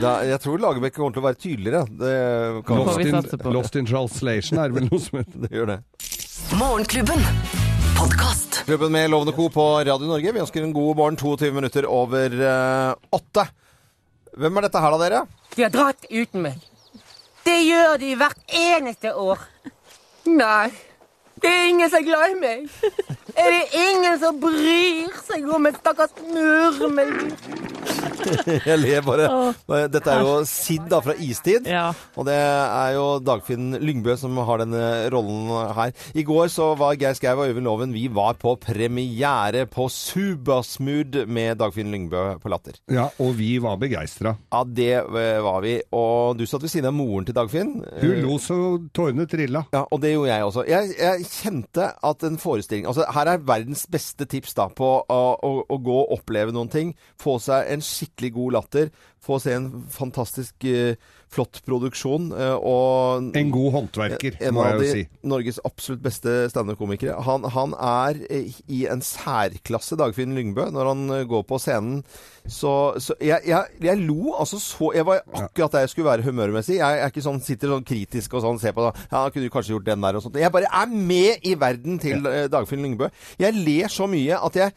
da, 0.00 0.12
jeg 0.30 0.38
tror 0.44 0.62
Lagerbäck 0.62 0.96
kommer 0.96 1.14
til 1.16 1.22
å 1.22 1.26
være 1.26 1.40
tydeligere. 1.42 1.82
Det 1.90 2.14
kan 2.68 2.82
Lost 2.82 3.02
in, 3.04 3.52
lost 3.58 3.78
in 3.80 3.90
translation 3.90 4.62
er 4.62 4.74
vel 4.74 4.88
noe 4.88 5.02
som 5.02 5.20
heter. 5.20 5.46
Det 5.46 5.52
gjør 5.58 5.74
det. 5.74 5.78
Morgenklubben. 6.60 7.26
Klubben 8.64 8.92
med 8.92 9.10
Lovende 9.10 9.32
Co. 9.32 9.48
på 9.50 9.64
Radio 9.84 10.06
Norge. 10.06 10.32
Vi 10.32 10.40
ønsker 10.40 10.62
en 10.62 10.72
god 10.74 10.96
morgen 10.96 11.16
22 11.16 11.52
minutter 11.54 11.86
over 11.86 12.34
eh, 12.34 12.94
åtte. 13.14 13.46
Hvem 14.38 14.58
er 14.58 14.66
dette 14.66 14.82
her 14.82 14.94
da, 14.94 15.00
dere? 15.02 15.22
De 15.54 15.64
har 15.66 15.72
dratt 15.74 16.06
uten 16.10 16.46
meg. 16.46 16.62
Det 17.42 17.58
gjør 17.66 17.98
de 18.00 18.12
hvert 18.20 18.54
eneste 18.58 19.12
år. 19.18 19.42
Nei, 20.30 20.70
det 21.42 21.50
er 21.52 21.68
ingen 21.68 21.90
som 21.90 21.98
er 22.00 22.06
glad 22.06 22.30
i 22.30 22.40
meg. 22.40 22.66
Er 23.32 23.48
det 23.54 23.62
ingen 23.72 24.18
som 24.20 24.40
bryr 24.40 25.14
seg 25.24 25.46
om 25.48 25.68
en 25.68 25.76
stakkars 25.78 26.12
murmeldyr? 26.20 27.70
Jeg 28.66 28.78
ler 28.78 29.02
bare. 29.04 29.28
Dette 29.90 30.12
er 30.12 30.22
jo 30.22 30.34
Sid 30.48 30.84
da 30.90 31.00
fra 31.02 31.14
Istid. 31.16 31.66
Ja. 31.70 31.88
Og 32.18 32.26
det 32.28 32.36
er 32.36 32.92
jo 32.96 33.06
Dagfinn 33.24 33.78
Lyngbø 33.82 34.14
som 34.20 34.36
har 34.46 34.62
denne 34.62 34.82
rollen 35.12 35.50
her. 35.76 35.94
I 36.14 36.24
går 36.26 36.50
så 36.52 36.72
var 36.78 36.98
Geir 37.00 37.16
Skau 37.18 37.34
og 37.40 37.48
Øyvind 37.48 37.66
Loven 37.66 37.94
Vi 37.96 38.06
var 38.12 38.36
på 38.40 38.54
premiere 38.60 39.64
på 39.70 39.88
Subasmud 39.92 41.22
med 41.26 41.58
Dagfinn 41.62 41.92
Lyngbø 41.94 42.24
på 42.42 42.52
Latter. 42.52 42.78
Ja, 42.92 43.08
og 43.22 43.34
vi 43.38 43.56
var 43.62 43.80
begeistra. 43.80 44.36
Ja, 44.52 44.62
det 44.66 44.92
eh, 45.00 45.40
var 45.42 45.62
vi. 45.64 45.78
Og 45.96 46.38
du 46.38 46.46
satt 46.48 46.66
ved 46.66 46.72
siden 46.72 46.90
av 46.92 46.96
moren 46.96 47.26
til 47.28 47.36
Dagfinn. 47.36 47.74
Hun 48.02 48.22
lo 48.22 48.38
så 48.42 48.58
tårene 48.94 49.26
trilla. 49.30 49.64
Ja, 49.74 49.84
og 49.88 50.02
det 50.04 50.14
gjorde 50.14 50.32
jeg 50.32 50.48
også. 50.50 50.66
Jeg, 50.68 50.94
jeg 51.00 51.26
kjente 51.32 51.88
at 52.04 52.24
en 52.26 52.38
forestilling 52.40 52.86
Altså, 52.90 53.06
her 53.14 53.30
er 53.32 53.44
verdens 53.46 53.86
beste 53.90 54.26
tips 54.28 54.56
da 54.58 54.68
på 54.72 54.90
å, 55.00 55.20
å, 55.34 55.52
å 55.64 55.78
gå 55.82 55.96
og 56.02 56.12
oppleve 56.18 56.54
noen 56.54 56.70
ting. 56.72 56.92
Få 57.20 57.38
seg 57.42 57.70
en 57.72 57.84
skikkelig 57.84 58.32
god 58.36 58.56
latter. 58.58 58.92
Få 59.22 59.38
se 59.42 59.54
en 59.54 59.68
fantastisk 59.92 60.64
eh, 60.66 60.96
flott 61.32 61.62
produksjon. 61.64 62.30
eh, 62.36 62.56
og 62.58 63.30
En 63.38 63.52
god 63.54 63.72
håndverker, 63.76 64.36
en 64.40 64.56
må 64.56 64.64
av 64.64 64.72
jeg 64.72 64.80
de 64.80 64.88
jo 64.88 64.96
si. 64.98 65.04
Norges 65.32 65.60
absolutt 65.64 66.02
beste 66.04 66.34
standup-komikere. 66.52 67.16
Han, 67.26 67.46
han 67.54 67.76
er 67.78 68.20
i 68.66 68.84
en 68.90 69.04
særklasse, 69.04 69.96
Dagfinn 70.00 70.34
Lyngbø, 70.36 70.68
når 70.74 70.90
han 70.92 71.04
eh, 71.18 71.24
går 71.30 71.46
på 71.48 71.60
scenen. 71.62 72.02
Så, 72.42 72.72
så 72.98 73.14
jeg, 73.22 73.38
jeg, 73.46 73.78
jeg 73.86 74.00
lo 74.02 74.32
altså 74.34 74.58
så 74.58 74.88
Jeg 74.96 75.06
var 75.06 75.20
akkurat 75.30 75.76
der 75.76 75.84
jeg 75.84 75.92
skulle 75.92 76.08
være 76.08 76.24
humørmessig. 76.26 76.80
Jeg, 76.80 76.98
er 76.98 77.12
ikke 77.12 77.22
sånn, 77.22 77.38
sitter 77.44 77.70
sånn 77.70 77.86
kritisk 77.86 78.34
og 78.34 78.42
sånn, 78.42 78.58
ser 78.58 78.74
på 78.74 78.88
det. 78.88 79.04
Ja, 79.12 79.22
kunne 79.30 79.46
du 79.46 79.52
kanskje 79.54 79.76
gjort 79.76 79.86
den 79.86 80.02
der 80.02 80.18
og 80.18 80.24
sånt. 80.24 80.40
Jeg 80.42 80.50
bare 80.54 80.66
er 80.66 80.90
med 80.90 81.46
i 81.46 81.54
verden 81.58 82.00
til 82.02 82.26
ja. 82.26 82.48
Dagfinn 82.50 82.82
Lyngbø. 82.82 83.12
Jeg 83.38 83.54
ler 83.62 83.92
så 83.92 84.10
mye 84.10 84.40
at 84.42 84.58
jeg 84.58 84.74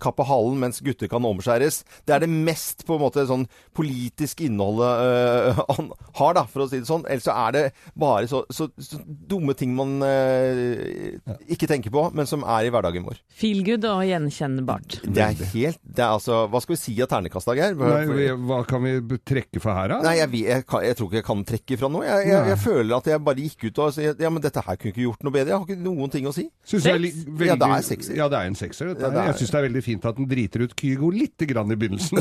kappe 0.00 0.26
halen, 0.28 0.58
mens 0.62 0.80
gutter 0.84 1.10
kan 1.10 1.26
omskjæres. 1.28 1.82
Det 2.06 2.16
er 2.16 2.24
det 2.24 2.30
mest 2.32 2.86
på 2.88 2.96
en 2.96 3.04
måte 3.04 3.26
sånn 3.28 3.46
politisk 3.76 4.44
innholdet 4.46 5.04
eh, 5.04 5.62
han 5.76 5.90
har, 6.20 6.36
da, 6.38 6.46
for 6.50 6.64
å 6.64 6.68
si 6.70 6.80
det 6.80 6.88
sånn. 6.88 7.06
Ellers 7.10 7.26
så 7.28 7.36
er 7.46 7.56
det 7.56 7.64
bare 7.98 8.28
så, 8.30 8.44
så, 8.54 8.68
så 8.78 9.00
dumme 9.04 9.56
ting 9.58 9.74
man 9.76 9.98
eh, 10.06 11.18
ikke 11.52 11.68
tenker 11.70 11.92
på, 11.94 12.08
men 12.14 12.28
som 12.30 12.44
er 12.46 12.68
i 12.68 12.72
hverdagen 12.74 13.06
vår. 13.06 13.20
Feel 13.34 13.64
good 13.66 13.86
og 13.88 14.04
gjenkjennbart. 14.08 15.00
Det 15.04 15.24
er 15.24 15.52
helt 15.54 15.80
det 15.84 16.02
er 16.02 16.14
altså, 16.16 16.44
Hva 16.50 16.60
skal 16.62 16.74
vi 16.74 16.80
si 16.80 16.94
av 17.02 17.10
ternekast, 17.10 17.50
Geir? 17.54 17.76
Hva 17.76 18.60
kan 18.68 18.84
vi 18.84 19.18
trekke 19.26 19.62
for 19.62 19.76
her, 19.76 19.92
da? 19.92 20.00
Nei, 20.04 20.16
jeg, 20.20 20.30
jeg, 20.40 20.64
jeg, 20.64 20.84
jeg 20.88 20.98
tror 20.98 21.10
ikke 21.10 21.20
jeg 21.20 21.26
kan 21.28 21.44
trekke 21.48 21.78
fra 21.80 21.90
noe. 21.92 22.06
Jeg, 22.08 22.30
jeg, 22.50 22.58
føler 22.64 22.96
at 22.98 23.10
jeg 23.10 23.24
bare 23.24 23.44
gikk 23.44 23.68
ut 23.68 23.82
og 23.84 23.94
sa 23.94 24.04
ja, 24.04 24.30
men 24.32 24.42
dette 24.44 24.62
her 24.64 24.78
kunne 24.80 24.92
ikke 24.92 25.04
gjort 25.04 25.26
noe 25.26 25.34
bedre. 25.34 25.52
Jeg 25.52 25.58
har 25.58 25.68
ikke 25.68 25.84
noen 25.84 26.12
ting 26.12 26.28
å 26.28 26.34
si. 26.34 26.46
Synes 26.66 26.88
jeg 26.88 26.98
er 26.98 27.02
veldig, 27.02 27.48
Ja, 27.48 27.56
det 27.60 27.70
er 27.76 27.86
sexy. 27.86 28.16
Ja, 28.18 28.28
det 28.32 28.40
er 28.40 28.43
en 28.46 28.54
sekser. 28.58 28.92
Dette. 28.92 29.02
Ja, 29.02 29.10
det 29.10 29.20
er- 29.22 29.26
Jeg 29.32 29.38
syns 29.40 29.50
det 29.54 29.58
er 29.60 29.66
veldig 29.68 29.82
fint 29.84 30.04
at 30.10 30.16
den 30.16 30.28
driter 30.30 30.64
ut 30.64 30.74
Kygo 30.80 31.10
litt 31.14 31.38
grann 31.50 31.72
i 31.72 31.76
begynnelsen. 31.76 32.18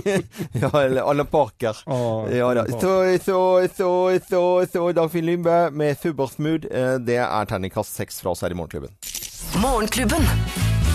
ja, 0.62 0.70
eller 0.82 1.02
Alan 1.02 1.26
Parker. 1.26 1.76
ja, 2.32 2.48
da. 2.54 2.64
Så, 2.70 2.92
så, 3.24 3.38
så, 3.76 3.90
så, 4.28 4.42
så 4.72 4.86
Dagfinn 4.96 5.26
Lyngbø 5.26 5.70
med 5.72 5.98
Supersmooth. 6.02 6.66
Eh, 6.70 6.98
Det 7.06 7.18
er 7.22 7.44
terningkast 7.50 7.94
seks 7.96 8.20
fra 8.22 8.30
oss 8.34 8.42
her 8.46 8.50
i 8.54 8.58
Morgenklubben. 8.58 8.90
Morgenklubben. 9.62 10.24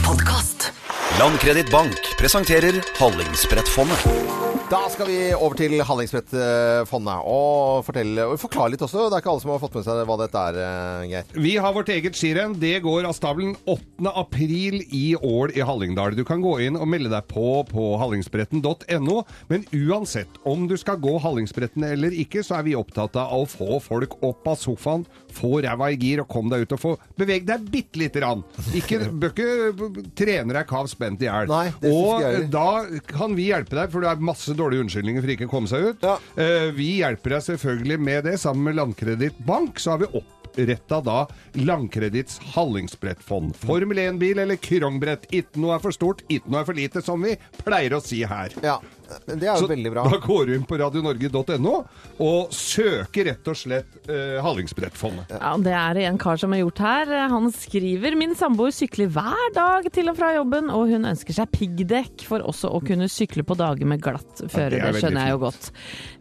Podkast. 0.05 0.71
Landkreditt 1.19 1.69
Bank 1.71 1.97
presenterer 2.19 2.81
Hallingsbrettfondet. 2.99 4.50
Da 4.71 4.85
skal 4.87 5.09
vi 5.09 5.15
over 5.35 5.57
til 5.59 5.73
Hallingsbrettfondet 5.83 7.25
og 7.27 7.81
fortelle 7.83 8.23
og 8.23 8.37
forklare 8.39 8.71
litt 8.71 8.83
også. 8.85 9.09
Det 9.11 9.17
er 9.17 9.19
ikke 9.19 9.31
alle 9.33 9.43
som 9.43 9.51
har 9.51 9.59
fått 9.59 9.73
med 9.75 9.83
seg 9.83 9.99
hva 10.07 10.15
dette 10.21 10.43
er, 10.47 10.59
eh, 10.63 11.09
Geir. 11.11 11.33
Vi 11.43 11.51
har 11.59 11.73
vårt 11.75 11.91
eget 11.91 12.15
skirenn. 12.15 12.55
Det 12.55 12.77
går 12.85 13.03
av 13.03 13.11
stabelen 13.17 13.57
8. 13.67 14.13
april 14.15 14.79
i 14.87 15.17
Ål 15.19 15.51
i 15.59 15.65
Hallingdal. 15.67 16.15
Du 16.15 16.23
kan 16.23 16.39
gå 16.39 16.53
inn 16.63 16.79
og 16.79 16.87
melde 16.87 17.11
deg 17.11 17.27
på 17.27 17.65
på 17.67 17.97
hallingsbretten.no. 17.99 19.17
Men 19.49 19.67
uansett 19.75 20.39
om 20.47 20.63
du 20.71 20.77
skal 20.79 21.03
gå 21.03 21.19
Hallingsbretten 21.19 21.83
eller 21.91 22.15
ikke, 22.15 22.39
så 22.39 22.61
er 22.61 22.63
vi 22.63 22.79
opptatt 22.79 23.19
av 23.19 23.41
å 23.41 23.43
få 23.51 23.81
folk 23.83 24.23
opp 24.23 24.47
av 24.47 24.55
sofaen, 24.55 25.03
få 25.35 25.61
ræva 25.65 25.91
i 25.93 25.99
gir 26.01 26.23
og 26.23 26.29
kom 26.31 26.51
deg 26.51 26.65
ut 26.65 26.75
og 26.75 26.81
få 26.81 26.93
beveg 27.19 27.45
deg 27.47 27.69
bitte 27.71 28.01
lite 28.01 28.21
grann. 28.23 28.43
Ikke, 28.77 28.99
bør 29.21 29.33
ikke 29.33 30.01
trene 30.17 30.55
deg 30.57 30.67
kav 30.69 30.89
spent 30.91 31.23
i 31.23 31.29
hjel. 31.29 31.51
Og 31.91 32.51
da 32.53 32.67
kan 33.11 33.37
vi 33.37 33.49
hjelpe 33.51 33.77
deg, 33.77 33.91
for 33.93 34.03
det 34.03 34.11
er 34.11 34.27
masse 34.31 34.55
dårlige 34.57 34.85
unnskyldninger 34.85 35.23
for 35.23 35.35
ikke 35.35 35.49
å 35.49 35.53
komme 35.55 35.71
seg 35.71 35.91
ut. 35.91 36.05
Eh, 36.39 36.69
vi 36.75 36.93
hjelper 37.01 37.37
deg 37.37 37.47
selvfølgelig 37.51 37.99
med 38.01 38.29
det. 38.29 38.37
Sammen 38.41 38.69
med 38.69 38.79
Landkreditt 38.79 39.41
Bank 39.47 39.81
så 39.81 39.95
har 39.95 40.03
vi 40.03 40.11
oppretta 40.21 41.01
da 41.05 41.19
Landkreditts 41.59 42.39
Hallingsbrettfond. 42.53 43.55
Formel 43.59 44.01
1-bil 44.03 44.41
eller 44.43 44.59
krongbrett. 44.61 45.29
Ikke 45.31 45.61
noe 45.61 45.77
er 45.77 45.83
for 45.83 45.95
stort, 45.95 46.25
ikke 46.27 46.51
noe 46.51 46.63
er 46.63 46.67
for 46.71 46.77
lite, 46.77 47.03
som 47.05 47.23
vi 47.23 47.37
pleier 47.63 47.95
å 47.95 48.01
si 48.03 48.23
her. 48.27 48.55
Ja, 48.65 48.79
det 49.27 49.47
er 49.47 49.55
jo 49.55 49.65
Så 49.65 49.69
veldig 49.71 49.91
bra. 49.93 50.03
Da 50.11 50.19
går 50.23 50.45
du 50.49 50.53
inn 50.55 50.65
på 50.67 50.77
radionorge.no 50.81 51.73
og 52.21 52.53
søker 52.55 53.27
rett 53.31 53.47
og 53.51 53.57
slett 53.57 54.09
eh, 54.11 54.37
Hallingsbrettfondet. 54.43 55.33
Ja, 55.35 55.53
Det 55.61 55.73
er 55.77 55.97
det 55.97 56.05
en 56.09 56.19
kar 56.21 56.39
som 56.41 56.53
har 56.55 56.61
gjort 56.63 56.81
her. 56.83 57.13
Han 57.31 57.49
skriver 57.55 58.15
min 58.19 58.35
samboer 58.37 58.73
sykler 58.75 59.11
hver 59.11 59.53
dag 59.55 59.87
til 59.93 60.11
og 60.11 60.17
fra 60.19 60.33
jobben, 60.35 60.69
og 60.73 60.89
hun 60.91 61.07
ønsker 61.11 61.35
seg 61.37 61.51
piggdekk 61.55 62.25
for 62.27 62.43
også 62.45 62.71
å 62.71 62.81
kunne 62.85 63.09
sykle 63.11 63.45
på 63.47 63.57
dager 63.59 63.89
med 63.89 64.01
glatt 64.03 64.43
føre. 64.47 64.71
det 64.75 64.81
er 64.81 64.91
det 64.95 65.01
skjønner 65.03 65.27
jeg 65.27 65.35
jo 65.35 65.41
godt. 65.45 65.71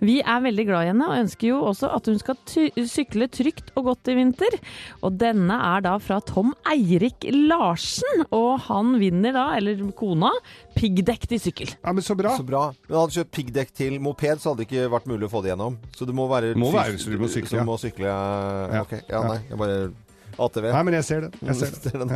Vi 0.00 0.16
er 0.20 0.44
veldig 0.46 0.66
glad 0.68 0.86
i 0.86 0.90
henne, 0.92 1.08
og 1.10 1.24
ønsker 1.24 1.50
jo 1.50 1.60
også 1.70 1.92
at 1.96 2.10
hun 2.10 2.18
skal 2.22 2.40
ty 2.48 2.68
sykle 2.90 3.28
trygt 3.32 3.72
og 3.76 3.90
godt 3.90 4.10
i 4.12 4.16
vinter. 4.18 4.58
Og 5.06 5.18
denne 5.20 5.56
er 5.74 5.84
da 5.86 5.96
fra 6.02 6.20
Tom 6.24 6.54
Eirik 6.70 7.26
Larsen, 7.34 8.24
og 8.30 8.66
han 8.68 8.96
vinner 9.00 9.36
da, 9.36 9.46
eller 9.58 9.80
kona, 9.98 10.32
piggdekk 10.76 11.26
til 11.30 11.40
sykkel. 11.42 11.72
Ja, 11.78 11.92
men 11.96 12.04
så 12.06 12.14
bra. 12.18 12.34
Så 12.38 12.44
bra. 12.46 12.62
Men 12.88 12.98
hadde 12.98 13.12
du 13.12 13.18
kjøpt 13.20 13.32
piggdekk 13.36 13.72
til 13.76 13.98
moped, 14.02 14.42
så 14.42 14.52
hadde 14.52 14.62
det 14.64 14.68
ikke 14.70 14.90
vært 14.92 15.08
mulig 15.10 15.28
å 15.28 15.32
få 15.32 15.42
det 15.44 15.52
gjennom. 15.52 15.78
Så 15.96 16.08
det 16.08 16.14
må 16.16 16.28
være 16.30 16.54
Må 16.60 16.70
være 16.74 16.98
så 17.00 17.10
du 17.12 17.18
må 17.20 17.28
sykle, 17.32 17.50
så 17.50 17.58
ja. 17.60 17.64
du 17.64 17.70
må 17.72 17.78
sykle 17.80 18.06
Ja. 18.10 18.84
Ok. 18.84 18.94
Ja, 19.08 19.24
nei. 19.26 19.40
Jeg 19.50 19.60
bare 19.60 19.80
ATV. 20.40 20.70
Nei, 20.70 20.82
men 20.88 20.94
jeg 21.00 21.08
ser 21.08 21.26
det. 21.26 21.32
Jeg 21.50 21.58
ser 21.60 21.74
det. 21.84 21.94
den. 22.04 22.14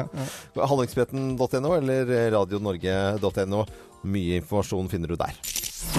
Hallingsbretten.no 0.60 1.74
eller 1.80 2.14
radionorge.no. 2.38 3.64
Mye 4.04 4.40
informasjon 4.42 4.88
finner 4.92 5.12
du 5.14 5.16
der. 5.20 5.36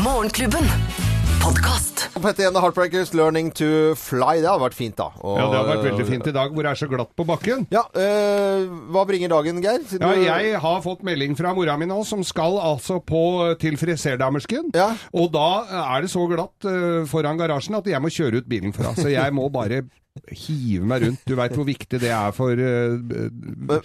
Morgenklubben. 0.05 1.24
Podkast. 1.45 2.07
Petter 2.15 2.41
igjen, 2.47 2.55
Heartbreakers, 2.57 3.11
'Learning 3.13 3.51
to 3.53 3.67
Fly'. 3.93 4.39
Det 4.41 4.49
har 4.49 4.57
vært 4.59 4.73
fint, 4.73 4.95
da. 4.97 5.11
Og- 5.21 5.37
Ja, 5.37 5.45
det 5.51 5.57
har 5.59 5.67
vært 5.75 5.83
veldig 5.91 6.05
fint 6.07 6.27
i 6.27 6.31
dag 6.31 6.49
hvor 6.51 6.63
det 6.63 6.71
er 6.71 6.79
så 6.79 6.87
glatt 6.89 7.11
på 7.15 7.23
bakken. 7.25 7.67
Ja, 7.69 7.83
øh, 7.93 8.65
Hva 8.89 9.05
bringer 9.05 9.29
dagen, 9.29 9.61
Geir? 9.61 9.79
Siden 9.85 10.01
Ja, 10.25 10.37
jeg 10.39 10.59
har 10.59 10.81
fått 10.81 11.03
melding 11.03 11.35
fra 11.37 11.53
mora 11.53 11.77
mi 11.77 11.85
nå, 11.85 12.03
som 12.03 12.23
skal 12.23 12.57
altså 12.57 12.99
på 13.05 13.55
til 13.59 13.77
friserdamersken. 13.77 14.71
Og 15.13 15.31
da 15.31 15.95
er 15.97 16.01
det 16.01 16.09
så 16.09 16.25
glatt 16.27 16.65
øh, 16.65 17.05
foran 17.05 17.37
garasjen 17.37 17.75
at 17.77 17.85
jeg 17.85 18.01
må 18.01 18.07
kjøre 18.09 18.37
ut 18.37 18.49
bilen 18.49 18.73
fra. 18.73 18.95
Så 18.95 19.07
jeg 19.11 19.31
må 19.31 19.47
bare 19.51 19.83
hive 20.31 20.87
meg 20.87 21.03
rundt. 21.03 21.23
Du 21.27 21.35
veit 21.37 21.53
hvor 21.55 21.67
viktig 21.67 21.99
det 22.01 22.09
er 22.13 22.31
for 22.35 22.55
uh, 22.55 22.95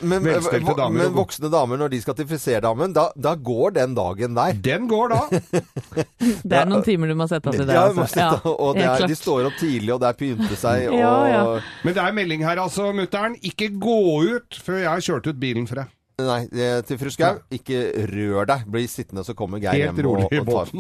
men, 0.01 0.23
velstelte 0.25 0.75
damer. 0.79 1.03
men 1.03 1.15
voksne 1.15 1.51
damer, 1.53 1.81
når 1.81 1.93
de 1.95 2.01
skal 2.05 2.17
til 2.19 2.29
friserdamen, 2.31 2.95
da, 2.97 3.09
da 3.19 3.35
går 3.35 3.75
den 3.81 3.97
dagen 3.99 4.39
der. 4.39 4.55
Den 4.71 4.89
går 4.91 5.15
da. 5.15 5.21
Det 6.51 6.57
er 6.57 6.69
noen 6.69 6.85
timer 6.85 7.11
du 7.11 7.17
må 7.19 7.27
sette 7.31 7.51
av 7.51 7.57
til 7.57 7.67
det. 7.67 7.75
Ja, 7.75 7.87
altså. 7.89 8.07
sette, 8.11 8.51
og 8.53 8.77
det 8.77 8.85
er, 8.87 9.07
de 9.09 9.17
står 9.17 9.49
opp 9.49 9.57
tidlig, 9.61 9.93
og 9.95 10.03
det 10.03 10.11
er 10.11 10.19
pynte 10.19 10.59
seg. 10.59 10.89
Og, 10.91 10.99
Ja, 11.05 11.15
ja. 11.31 11.45
Men 11.87 11.97
det 11.97 12.03
er 12.05 12.17
melding 12.17 12.45
her 12.47 12.61
altså, 12.63 12.91
mutter'n. 12.97 13.39
Ikke 13.47 13.71
gå 13.81 14.01
ut 14.37 14.61
før 14.61 14.83
jeg 14.83 14.91
har 14.91 15.05
kjørt 15.05 15.31
ut 15.31 15.41
bilen 15.41 15.69
for 15.71 15.83
deg. 15.83 15.97
Nei, 16.27 16.81
til 16.87 16.99
fru 17.01 17.11
Skau, 17.15 17.39
ikke 17.55 17.81
rør 18.11 18.47
deg. 18.51 18.65
Bli 18.71 18.85
sittende, 18.91 19.25
så 19.27 19.35
kommer 19.39 19.61
Geir 19.63 19.75
Helt 19.77 19.99
hjem 19.99 20.05
rolig 20.07 20.27
i 20.31 20.41
og, 20.41 20.49
og 20.51 20.71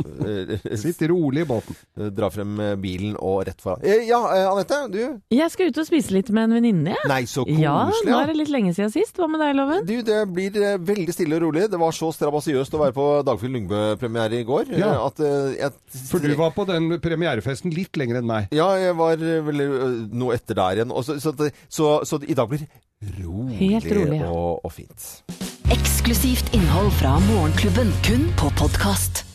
tar 0.64 0.76
Sitt 0.82 1.02
rolig 1.10 1.44
i 1.44 1.48
båten. 1.48 1.76
Dra 2.16 2.28
frem 2.32 2.54
eh, 2.64 2.74
bilen 2.80 3.16
og 3.18 3.42
rett 3.48 3.60
foran. 3.62 3.84
Eh, 3.86 4.04
Ja, 4.10 4.20
eh, 4.34 4.46
Anette, 4.50 4.78
du? 4.92 5.00
Jeg 5.34 5.52
skal 5.52 5.70
ut 5.70 5.80
og 5.82 5.86
spise 5.88 6.14
litt 6.16 6.30
med 6.34 6.48
en 6.48 6.56
venninne. 6.58 6.94
jeg. 6.96 7.08
Nei, 7.10 7.20
så 7.30 7.44
koselig. 7.46 7.62
Ja, 7.64 7.76
nå 8.06 8.18
er 8.20 8.30
det 8.32 8.36
litt 8.40 8.52
lenge 8.52 8.74
siden 8.76 8.92
sist. 8.94 9.16
Hva 9.20 9.28
med 9.30 9.42
deg, 9.44 9.54
Loven? 9.58 9.86
Du, 9.88 9.96
det 10.06 10.20
blir 10.34 10.58
veldig 10.90 11.14
stille 11.16 11.38
og 11.38 11.44
rolig. 11.48 11.66
Det 11.72 11.80
var 11.80 11.94
så 11.96 12.10
strabasiøst 12.16 12.76
å 12.76 12.82
være 12.84 12.96
på 12.96 13.06
Dagfinn 13.28 13.54
Lyngbø-premiere 13.58 14.40
i 14.40 14.46
går. 14.48 14.74
Ja. 14.80 14.92
At 15.06 15.20
jeg 15.22 15.72
For 16.10 16.22
du 16.22 16.32
var 16.38 16.54
på 16.56 16.66
den 16.68 16.90
premierefesten 17.02 17.74
litt 17.74 17.96
lenger 18.00 18.20
enn 18.20 18.28
meg. 18.30 18.50
Ja, 18.56 18.70
jeg 18.80 18.96
var 18.98 19.16
vel 19.20 19.64
noe 20.12 20.36
etter 20.36 20.58
der 20.58 20.80
igjen. 20.80 20.94
Og 20.94 21.04
så, 21.06 21.18
så, 21.22 21.34
så, 21.68 21.90
så 22.08 22.20
i 22.26 22.36
dag 22.38 22.48
blir 22.50 22.64
det 22.64 22.70
rolig. 23.00 23.56
Helt 23.56 23.84
rolig 23.84 23.96
rolig, 23.96 24.20
ja. 24.20 24.28
og, 24.28 24.64
og 24.64 24.72
fint. 24.72 25.24
Eksklusivt 25.72 26.52
innhold 26.54 26.90
fra 27.00 27.16
Morgenklubben, 27.30 27.92
kun 28.04 28.28
på 28.36 28.52
podkast. 28.60 29.29